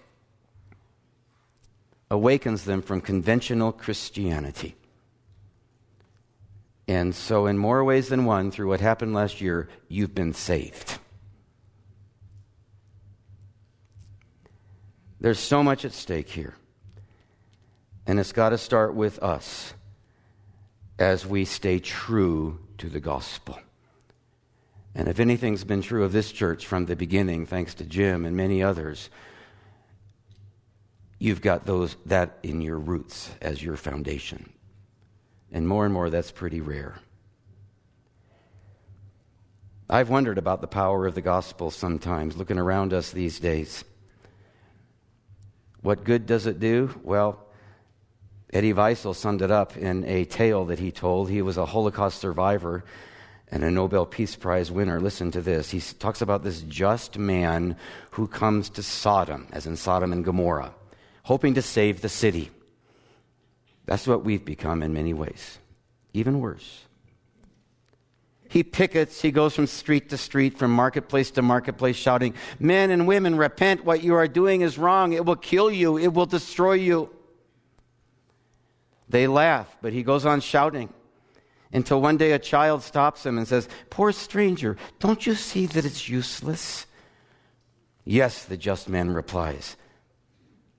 Awakens 2.11 2.65
them 2.65 2.81
from 2.81 3.03
conventional 3.03 3.71
Christianity. 3.71 4.77
And 6.87 7.15
so, 7.15 7.47
in 7.47 7.57
more 7.57 7.83
ways 7.83 8.09
than 8.09 8.25
one, 8.27 8.51
through 8.51 8.69
what 8.69 8.81
happened 8.81 9.15
last 9.15 9.41
year, 9.41 9.69
you've 9.89 10.15
been 10.15 10.35
saved. 10.35 10.99
There's 15.21 15.39
so 15.39 15.63
much 15.63 15.87
at 15.87 15.93
stake 15.93 16.29
here. 16.29 16.55
And 18.07 18.21
it's 18.21 18.33
got 18.33 18.51
to 18.51 18.59
start 18.59 18.95
with 18.95 19.23
us 19.23 19.73
as 20.99 21.27
we 21.27 21.47
stay 21.47 21.79
true 21.79 22.61
to 22.79 22.91
the 22.91 23.01
gospel. 23.01 23.59
And 24.95 25.09
if 25.09 25.19
anything's 25.19 25.65
been 25.65 25.83
true 25.83 26.05
of 26.05 26.13
this 26.13 26.31
church 26.31 26.67
from 26.67 26.87
the 26.87 26.95
beginning, 26.95 27.47
thanks 27.47 27.75
to 27.75 27.85
Jim 27.85 28.25
and 28.25 28.37
many 28.37 28.63
others, 28.63 29.11
you've 31.19 31.41
got 31.41 31.67
those 31.67 31.97
that 32.07 32.39
in 32.43 32.61
your 32.61 32.79
roots 32.79 33.31
as 33.41 33.63
your 33.63 33.77
foundation. 33.77 34.54
And 35.55 35.69
more 35.69 35.85
and 35.85 35.95
more 35.95 36.11
that's 36.11 36.33
pretty 36.33 36.61
rare. 36.61 36.97
I've 39.89 40.11
wondered 40.11 40.37
about 40.37 40.61
the 40.61 40.67
power 40.67 41.07
of 41.07 41.15
the 41.15 41.23
gospel 41.23 41.71
sometimes, 41.71 42.37
looking 42.37 42.59
around 42.59 42.93
us 42.93 43.13
these 43.13 43.39
days. 43.39 43.85
What 45.81 46.03
good 46.03 46.27
does 46.27 46.47
it 46.47 46.59
do? 46.59 47.01
Well, 47.05 47.39
Elie 48.53 48.75
Wiesel 48.75 49.15
summed 49.15 49.43
it 49.43 49.53
up 49.53 49.77
in 49.77 50.05
a 50.07 50.25
tale 50.25 50.65
that 50.65 50.81
he 50.81 50.91
told. 50.91 51.31
He 51.31 51.41
was 51.41 51.57
a 51.57 51.67
Holocaust 51.67 52.19
survivor 52.19 52.85
and 53.49 53.63
a 53.63 53.71
Nobel 53.71 54.07
Peace 54.07 54.35
Prize 54.35 54.73
winner. 54.73 54.99
Listen 54.99 55.31
to 55.31 55.41
this. 55.41 55.71
He 55.71 55.81
talks 55.81 56.21
about 56.21 56.43
this 56.43 56.63
just 56.63 57.17
man 57.17 57.77
who 58.11 58.27
comes 58.27 58.71
to 58.71 58.83
Sodom, 58.83 59.47
as 59.53 59.67
in 59.67 59.77
Sodom 59.77 60.13
and 60.13 60.25
Gomorrah, 60.25 60.75
hoping 61.23 61.55
to 61.55 61.63
save 61.63 62.01
the 62.01 62.09
city. 62.09 62.51
That's 63.87 64.07
what 64.07 64.25
we've 64.25 64.45
become 64.45 64.83
in 64.83 64.93
many 64.93 65.13
ways, 65.13 65.59
even 66.13 66.41
worse. 66.41 66.85
He 68.49 68.63
pickets, 68.63 69.21
he 69.21 69.33
goes 69.33 69.55
from 69.55 69.67
street 69.67 70.11
to 70.11 70.17
street, 70.17 70.57
from 70.57 70.71
marketplace 70.71 71.33
to 71.33 71.43
marketplace, 71.43 71.97
shouting, 71.97 72.35
Men 72.61 72.91
and 72.91 73.07
women, 73.07 73.37
repent. 73.37 73.85
What 73.85 74.05
you 74.05 74.15
are 74.15 74.29
doing 74.29 74.61
is 74.61 74.79
wrong. 74.79 75.13
It 75.13 75.25
will 75.25 75.37
kill 75.37 75.71
you, 75.71 75.99
it 75.99 76.15
will 76.15 76.27
destroy 76.27 76.75
you. 76.75 77.11
They 79.09 79.27
laugh, 79.27 79.77
but 79.83 79.93
he 79.93 80.03
goes 80.03 80.25
on 80.25 80.41
shouting 80.41 80.93
until 81.73 82.01
one 82.01 82.17
day 82.17 82.33
a 82.33 82.39
child 82.39 82.83
stops 82.83 83.27
him 83.27 83.37
and 83.37 83.47
says, 83.47 83.69
Poor 83.91 84.13
stranger, 84.13 84.77
don't 85.01 85.27
you 85.27 85.35
see 85.35 85.67
that 85.67 85.85
it's 85.85 86.09
useless? 86.09 86.87
Yes, 88.05 88.45
the 88.45 88.57
just 88.57 88.89
man 88.89 89.11
replies. 89.13 89.77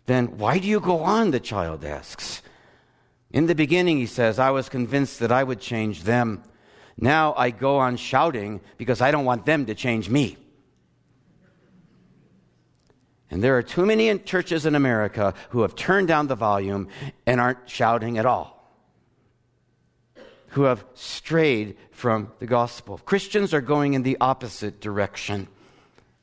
Then 0.05 0.37
why 0.37 0.59
do 0.59 0.67
you 0.67 0.79
go 0.79 0.99
on? 0.99 1.31
The 1.31 1.39
child 1.39 1.83
asks. 1.83 2.41
In 3.35 3.47
the 3.47 3.53
beginning, 3.53 3.97
he 3.97 4.05
says, 4.05 4.39
I 4.39 4.51
was 4.51 4.69
convinced 4.69 5.19
that 5.19 5.29
I 5.29 5.43
would 5.43 5.59
change 5.59 6.03
them. 6.03 6.41
Now 6.97 7.33
I 7.35 7.49
go 7.49 7.79
on 7.79 7.97
shouting 7.97 8.61
because 8.77 9.01
I 9.01 9.11
don't 9.11 9.25
want 9.25 9.45
them 9.45 9.65
to 9.65 9.75
change 9.75 10.09
me. 10.09 10.37
And 13.29 13.43
there 13.43 13.57
are 13.57 13.61
too 13.61 13.85
many 13.85 14.17
churches 14.19 14.65
in 14.65 14.73
America 14.73 15.33
who 15.49 15.63
have 15.63 15.75
turned 15.75 16.07
down 16.07 16.27
the 16.27 16.35
volume 16.35 16.87
and 17.25 17.41
aren't 17.41 17.69
shouting 17.69 18.17
at 18.17 18.25
all, 18.25 18.71
who 20.51 20.63
have 20.63 20.85
strayed 20.93 21.75
from 21.91 22.31
the 22.39 22.47
gospel. 22.47 22.99
Christians 22.99 23.53
are 23.53 23.59
going 23.59 23.95
in 23.95 24.03
the 24.03 24.15
opposite 24.21 24.79
direction 24.79 25.49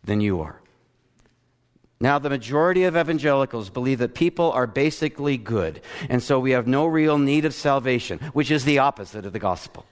than 0.03 0.23
you 0.23 0.41
are. 0.41 0.62
Now, 2.03 2.19
the 2.19 2.29
majority 2.29 2.83
of 2.83 2.97
evangelicals 2.97 3.71
believe 3.71 4.01
that 4.01 4.13
people 4.13 4.51
are 4.51 4.67
basically 4.67 5.37
good, 5.37 5.81
and 6.09 6.21
so 6.21 6.41
we 6.41 6.51
have 6.51 6.67
no 6.67 6.85
real 6.85 7.17
need 7.17 7.45
of 7.45 7.55
salvation, 7.55 8.19
which 8.33 8.51
is 8.51 8.65
the 8.65 8.81
opposite 8.81 9.25
of 9.25 9.33
the 9.33 9.39
gospel. 9.39 9.87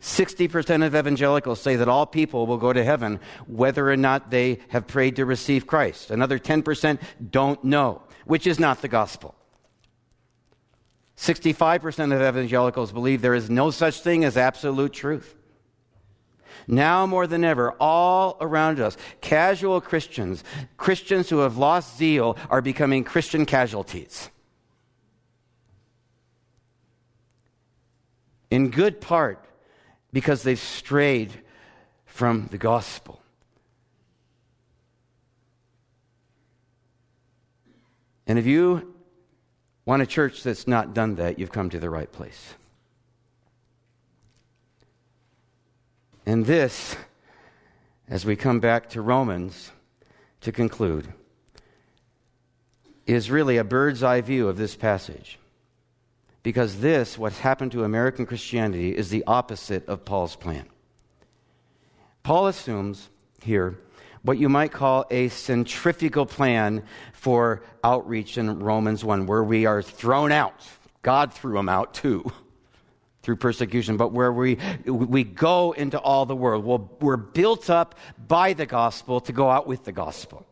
60% 0.00 0.86
of 0.86 0.94
evangelicals 0.94 1.60
say 1.60 1.74
that 1.74 1.88
all 1.88 2.06
people 2.06 2.46
will 2.46 2.56
go 2.56 2.72
to 2.72 2.84
heaven 2.84 3.18
whether 3.48 3.90
or 3.90 3.96
not 3.96 4.30
they 4.30 4.60
have 4.68 4.86
prayed 4.86 5.16
to 5.16 5.24
receive 5.24 5.66
Christ. 5.66 6.12
Another 6.12 6.38
10% 6.38 7.00
don't 7.32 7.64
know, 7.64 8.02
which 8.24 8.46
is 8.46 8.60
not 8.60 8.80
the 8.80 8.86
gospel. 8.86 9.34
65% 11.16 12.14
of 12.14 12.22
evangelicals 12.22 12.92
believe 12.92 13.22
there 13.22 13.34
is 13.34 13.50
no 13.50 13.72
such 13.72 14.02
thing 14.02 14.24
as 14.24 14.36
absolute 14.36 14.92
truth. 14.92 15.34
Now 16.66 17.06
more 17.06 17.26
than 17.26 17.44
ever, 17.44 17.72
all 17.72 18.36
around 18.40 18.80
us, 18.80 18.96
casual 19.20 19.80
Christians, 19.80 20.42
Christians 20.76 21.30
who 21.30 21.38
have 21.38 21.56
lost 21.56 21.96
zeal, 21.96 22.36
are 22.50 22.62
becoming 22.62 23.04
Christian 23.04 23.46
casualties. 23.46 24.30
In 28.50 28.70
good 28.70 29.00
part 29.00 29.44
because 30.12 30.42
they've 30.42 30.58
strayed 30.58 31.32
from 32.04 32.48
the 32.50 32.58
gospel. 32.58 33.20
And 38.26 38.38
if 38.38 38.46
you 38.46 38.94
want 39.84 40.02
a 40.02 40.06
church 40.06 40.42
that's 40.42 40.66
not 40.66 40.94
done 40.94 41.14
that, 41.16 41.38
you've 41.38 41.52
come 41.52 41.70
to 41.70 41.78
the 41.78 41.90
right 41.90 42.10
place. 42.10 42.54
And 46.26 46.44
this, 46.44 46.96
as 48.08 48.26
we 48.26 48.34
come 48.34 48.58
back 48.58 48.88
to 48.90 49.00
Romans 49.00 49.70
to 50.40 50.50
conclude, 50.50 51.12
is 53.06 53.30
really 53.30 53.56
a 53.56 53.64
bird's 53.64 54.02
eye 54.02 54.20
view 54.20 54.48
of 54.48 54.56
this 54.56 54.74
passage. 54.74 55.38
Because 56.42 56.80
this, 56.80 57.16
what's 57.16 57.38
happened 57.38 57.70
to 57.72 57.84
American 57.84 58.26
Christianity, 58.26 58.96
is 58.96 59.10
the 59.10 59.22
opposite 59.26 59.88
of 59.88 60.04
Paul's 60.04 60.34
plan. 60.34 60.66
Paul 62.24 62.48
assumes 62.48 63.08
here 63.42 63.78
what 64.22 64.38
you 64.38 64.48
might 64.48 64.72
call 64.72 65.04
a 65.08 65.28
centrifugal 65.28 66.26
plan 66.26 66.82
for 67.12 67.62
outreach 67.84 68.36
in 68.36 68.58
Romans 68.58 69.04
1, 69.04 69.26
where 69.26 69.44
we 69.44 69.66
are 69.66 69.80
thrown 69.80 70.32
out. 70.32 70.66
God 71.02 71.32
threw 71.32 71.54
them 71.54 71.68
out 71.68 71.94
too 71.94 72.32
through 73.26 73.34
persecution, 73.34 73.96
but 73.96 74.12
where 74.12 74.32
we, 74.32 74.56
we 74.84 75.24
go 75.24 75.72
into 75.72 75.98
all 75.98 76.26
the 76.26 76.36
world. 76.36 76.64
Well, 76.64 76.92
we're 77.00 77.16
built 77.16 77.68
up 77.68 77.96
by 78.28 78.52
the 78.52 78.66
gospel 78.66 79.20
to 79.22 79.32
go 79.32 79.50
out 79.50 79.66
with 79.66 79.82
the 79.82 79.90
gospel. 79.90 80.46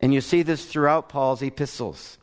And 0.00 0.14
you 0.14 0.22
see 0.22 0.40
this 0.40 0.64
throughout 0.64 1.10
Paul's 1.10 1.42
epistles. 1.42 2.16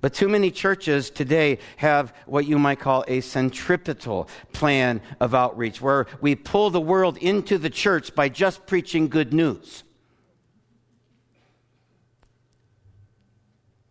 But 0.00 0.12
too 0.12 0.28
many 0.28 0.50
churches 0.50 1.08
today 1.08 1.60
have 1.76 2.12
what 2.26 2.46
you 2.46 2.58
might 2.58 2.80
call 2.80 3.04
a 3.06 3.20
centripetal 3.20 4.28
plan 4.52 5.00
of 5.20 5.36
outreach, 5.36 5.80
where 5.80 6.08
we 6.20 6.34
pull 6.34 6.70
the 6.70 6.80
world 6.80 7.16
into 7.18 7.58
the 7.58 7.70
church 7.70 8.12
by 8.12 8.28
just 8.28 8.66
preaching 8.66 9.06
good 9.06 9.32
news. 9.32 9.84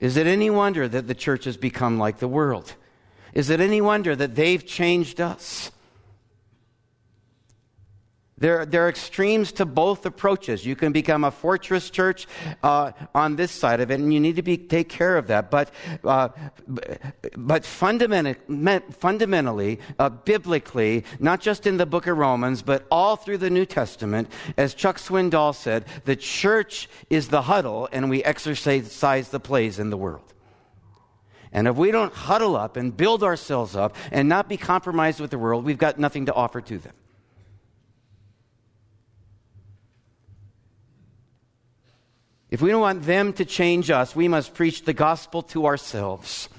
Is 0.01 0.17
it 0.17 0.27
any 0.27 0.49
wonder 0.49 0.89
that 0.89 1.07
the 1.07 1.15
church 1.15 1.45
has 1.45 1.55
become 1.55 1.99
like 1.99 2.19
the 2.19 2.27
world? 2.27 2.75
Is 3.35 3.49
it 3.49 3.59
any 3.59 3.81
wonder 3.81 4.15
that 4.15 4.33
they've 4.33 4.65
changed 4.65 5.21
us? 5.21 5.71
There, 8.37 8.65
there 8.65 8.85
are 8.85 8.89
extremes 8.89 9.53
to 9.53 9.65
both 9.65 10.05
approaches. 10.05 10.65
You 10.65 10.75
can 10.75 10.91
become 10.91 11.23
a 11.23 11.31
fortress 11.31 11.89
church 11.89 12.27
uh, 12.63 12.91
on 13.13 13.37
this 13.37 13.49
side 13.49 13.79
of 13.79 13.91
it, 13.91 13.99
and 14.01 14.13
you 14.13 14.19
need 14.19 14.35
to 14.35 14.41
be, 14.41 14.57
take 14.57 14.89
care 14.89 15.17
of 15.17 15.27
that. 15.27 15.49
But, 15.49 15.71
uh, 16.03 16.29
but 17.37 17.65
fundamentally, 17.65 18.35
uh, 19.97 20.09
biblically, 20.09 21.05
not 21.19 21.39
just 21.39 21.65
in 21.65 21.77
the 21.77 21.85
book 21.85 22.07
of 22.07 22.17
Romans, 22.17 22.61
but 22.61 22.85
all 22.91 23.15
through 23.15 23.37
the 23.37 23.49
New 23.49 23.65
Testament, 23.65 24.29
as 24.57 24.73
Chuck 24.73 24.97
Swindoll 24.97 25.55
said, 25.55 25.85
the 26.03 26.17
church 26.17 26.89
is 27.09 27.29
the 27.29 27.43
huddle, 27.43 27.87
and 27.93 28.09
we 28.09 28.21
exercise 28.25 29.29
the 29.29 29.39
plays 29.39 29.79
in 29.79 29.91
the 29.91 29.97
world. 29.97 30.34
And 31.55 31.69
if 31.69 31.77
we 31.77 31.89
don't 31.89 32.13
huddle 32.13 32.57
up 32.57 32.75
and 32.75 32.95
build 32.95 33.23
ourselves 33.23 33.77
up 33.77 33.95
and 34.11 34.27
not 34.27 34.49
be 34.49 34.57
compromised 34.57 35.21
with 35.21 35.31
the 35.31 35.37
world, 35.37 35.63
we've 35.63 35.77
got 35.77 35.97
nothing 35.97 36.25
to 36.25 36.33
offer 36.33 36.59
to 36.59 36.77
them. 36.77 36.91
If 42.51 42.61
we 42.61 42.71
don't 42.71 42.81
want 42.81 43.03
them 43.03 43.31
to 43.33 43.45
change 43.45 43.89
us, 43.89 44.13
we 44.13 44.27
must 44.27 44.53
preach 44.53 44.83
the 44.83 44.91
gospel 44.91 45.43
to 45.43 45.65
ourselves. 45.65 46.49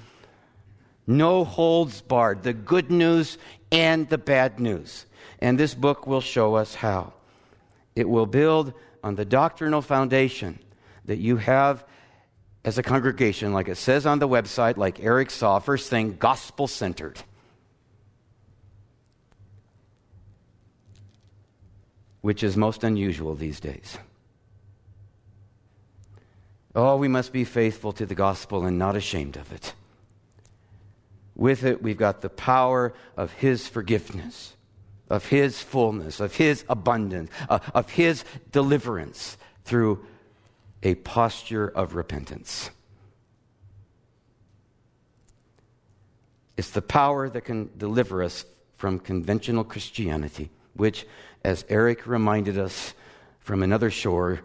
No 1.07 1.45
holds 1.45 2.01
barred, 2.01 2.43
the 2.43 2.55
good 2.55 2.91
news 2.91 3.37
and 3.71 4.09
the 4.09 4.17
bad 4.17 4.59
news. 4.59 5.05
And 5.41 5.59
this 5.61 5.75
book 5.75 6.07
will 6.07 6.23
show 6.23 6.55
us 6.55 6.75
how. 6.75 7.13
It 7.95 8.09
will 8.09 8.25
build 8.25 8.73
on 9.05 9.17
the 9.17 9.27
doctrinal 9.27 9.83
foundation 9.83 10.59
that 11.05 11.19
you 11.19 11.37
have 11.37 11.85
as 12.67 12.79
a 12.79 12.83
congregation, 12.83 13.53
like 13.53 13.69
it 13.69 13.77
says 13.77 14.07
on 14.07 14.19
the 14.19 14.27
website, 14.27 14.77
like 14.77 14.99
Eric 14.99 15.31
saw, 15.31 15.61
first 15.61 15.89
thing, 15.89 16.17
gospel 16.19 16.67
centered. 16.67 17.23
Which 22.23 22.43
is 22.43 22.57
most 22.57 22.83
unusual 22.83 23.37
these 23.37 23.61
days. 23.61 23.97
Oh, 26.75 26.97
we 26.97 27.07
must 27.07 27.33
be 27.33 27.45
faithful 27.45 27.93
to 27.93 28.05
the 28.05 28.17
gospel 28.17 28.67
and 28.67 28.77
not 28.77 28.97
ashamed 28.97 29.37
of 29.37 29.53
it. 29.53 29.73
With 31.37 31.63
it, 31.63 31.81
we've 31.81 31.97
got 31.97 32.21
the 32.21 32.29
power 32.29 32.95
of 33.17 33.31
His 33.35 33.69
forgiveness, 33.69 34.57
of 35.09 35.27
His 35.27 35.63
fullness, 35.63 36.19
of 36.19 36.35
His 36.35 36.65
abundance, 36.69 37.31
uh, 37.49 37.61
of 37.75 37.91
His 37.91 38.25
deliverance 38.51 39.39
through 39.65 40.05
a 40.83 40.95
posture 40.97 41.69
of 41.69 41.95
repentance. 41.95 42.71
It's 46.57 46.71
the 46.71 46.83
power 46.83 47.29
that 47.29 47.43
can 47.43 47.71
deliver 47.77 48.23
us 48.23 48.45
from 48.77 48.99
conventional 48.99 49.65
Christianity, 49.65 50.51
which, 50.75 51.07
as 51.45 51.65
Eric 51.69 52.07
reminded 52.07 52.59
us 52.59 52.95
from 53.41 53.63
another 53.63 53.91
shore, 53.91 54.41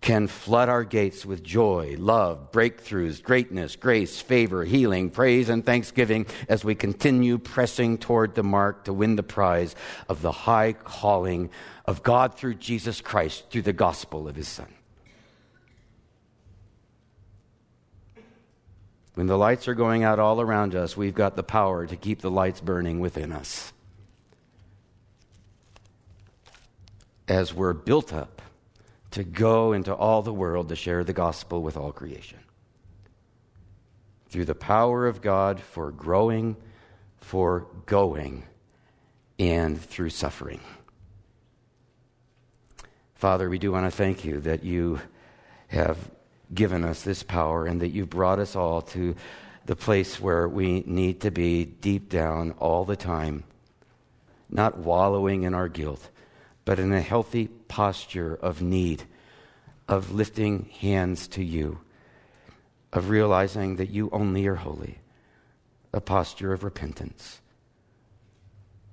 can 0.00 0.26
flood 0.26 0.68
our 0.68 0.82
gates 0.82 1.26
with 1.26 1.42
joy, 1.42 1.94
love, 1.98 2.52
breakthroughs, 2.52 3.22
greatness, 3.22 3.76
grace, 3.76 4.18
favor, 4.20 4.64
healing, 4.64 5.10
praise, 5.10 5.50
and 5.50 5.64
thanksgiving 5.64 6.24
as 6.48 6.64
we 6.64 6.74
continue 6.74 7.36
pressing 7.36 7.98
toward 7.98 8.34
the 8.34 8.42
mark 8.42 8.84
to 8.84 8.92
win 8.92 9.16
the 9.16 9.22
prize 9.22 9.76
of 10.08 10.22
the 10.22 10.32
high 10.32 10.72
calling 10.72 11.50
of 11.84 12.02
God 12.02 12.34
through 12.34 12.54
Jesus 12.54 13.02
Christ, 13.02 13.50
through 13.50 13.62
the 13.62 13.74
gospel 13.74 14.26
of 14.26 14.36
his 14.36 14.48
Son. 14.48 14.68
When 19.14 19.26
the 19.26 19.36
lights 19.36 19.68
are 19.68 19.74
going 19.74 20.02
out 20.02 20.18
all 20.18 20.40
around 20.40 20.74
us, 20.74 20.96
we've 20.96 21.14
got 21.14 21.36
the 21.36 21.42
power 21.42 21.86
to 21.86 21.96
keep 21.96 22.22
the 22.22 22.30
lights 22.30 22.60
burning 22.60 23.00
within 23.00 23.32
us. 23.32 23.70
As 27.28 27.52
we're 27.52 27.74
built 27.74 28.14
up 28.14 28.39
to 29.12 29.24
go 29.24 29.72
into 29.72 29.94
all 29.94 30.22
the 30.22 30.32
world 30.32 30.68
to 30.68 30.76
share 30.76 31.04
the 31.04 31.12
gospel 31.12 31.62
with 31.62 31.76
all 31.76 31.92
creation. 31.92 32.38
Through 34.28 34.44
the 34.44 34.54
power 34.54 35.06
of 35.06 35.20
God 35.20 35.60
for 35.60 35.90
growing, 35.90 36.56
for 37.18 37.66
going, 37.86 38.44
and 39.38 39.80
through 39.80 40.10
suffering. 40.10 40.60
Father, 43.14 43.50
we 43.50 43.58
do 43.58 43.72
want 43.72 43.86
to 43.86 43.96
thank 43.96 44.24
you 44.24 44.40
that 44.40 44.62
you 44.62 45.00
have 45.68 45.98
given 46.54 46.84
us 46.84 47.02
this 47.02 47.22
power 47.22 47.66
and 47.66 47.80
that 47.80 47.88
you've 47.88 48.10
brought 48.10 48.38
us 48.38 48.56
all 48.56 48.82
to 48.82 49.14
the 49.66 49.76
place 49.76 50.20
where 50.20 50.48
we 50.48 50.82
need 50.86 51.20
to 51.20 51.30
be 51.30 51.64
deep 51.64 52.08
down 52.08 52.52
all 52.52 52.84
the 52.84 52.96
time, 52.96 53.44
not 54.48 54.78
wallowing 54.78 55.42
in 55.42 55.54
our 55.54 55.68
guilt 55.68 56.08
but 56.70 56.78
in 56.78 56.92
a 56.92 57.00
healthy 57.00 57.48
posture 57.66 58.38
of 58.40 58.62
need, 58.62 59.02
of 59.88 60.12
lifting 60.12 60.70
hands 60.78 61.26
to 61.26 61.42
you, 61.42 61.80
of 62.92 63.08
realizing 63.10 63.74
that 63.74 63.90
you 63.90 64.08
only 64.12 64.46
are 64.46 64.54
holy, 64.54 65.00
a 65.92 66.00
posture 66.00 66.52
of 66.52 66.62
repentance. 66.62 67.40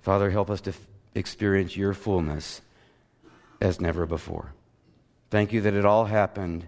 Father, 0.02 0.32
help 0.32 0.50
us 0.50 0.60
to 0.60 0.72
f- 0.72 0.88
experience 1.14 1.78
your 1.78 1.94
fullness 1.94 2.62
as 3.62 3.80
never 3.80 4.08
before. 4.08 4.56
Thank 5.30 5.54
you 5.54 5.62
that 5.62 5.76
it 5.76 5.86
all 5.86 6.06
happened 6.06 6.68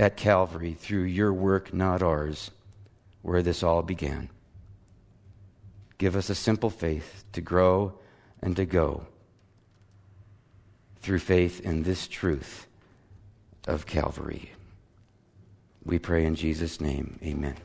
at 0.00 0.16
Calvary 0.16 0.72
through 0.72 1.04
your 1.04 1.32
work, 1.32 1.72
not 1.72 2.02
ours, 2.02 2.50
where 3.22 3.40
this 3.40 3.62
all 3.62 3.82
began. 3.82 4.30
Give 5.96 6.16
us 6.16 6.28
a 6.28 6.34
simple 6.34 6.70
faith 6.70 7.22
to 7.34 7.40
grow 7.40 8.00
and 8.42 8.56
to 8.56 8.64
go 8.64 9.06
through 11.04 11.18
faith 11.18 11.60
in 11.60 11.82
this 11.82 12.08
truth 12.08 12.66
of 13.68 13.84
Calvary. 13.84 14.50
We 15.84 15.98
pray 15.98 16.24
in 16.24 16.34
Jesus' 16.34 16.80
name. 16.80 17.18
Amen. 17.22 17.56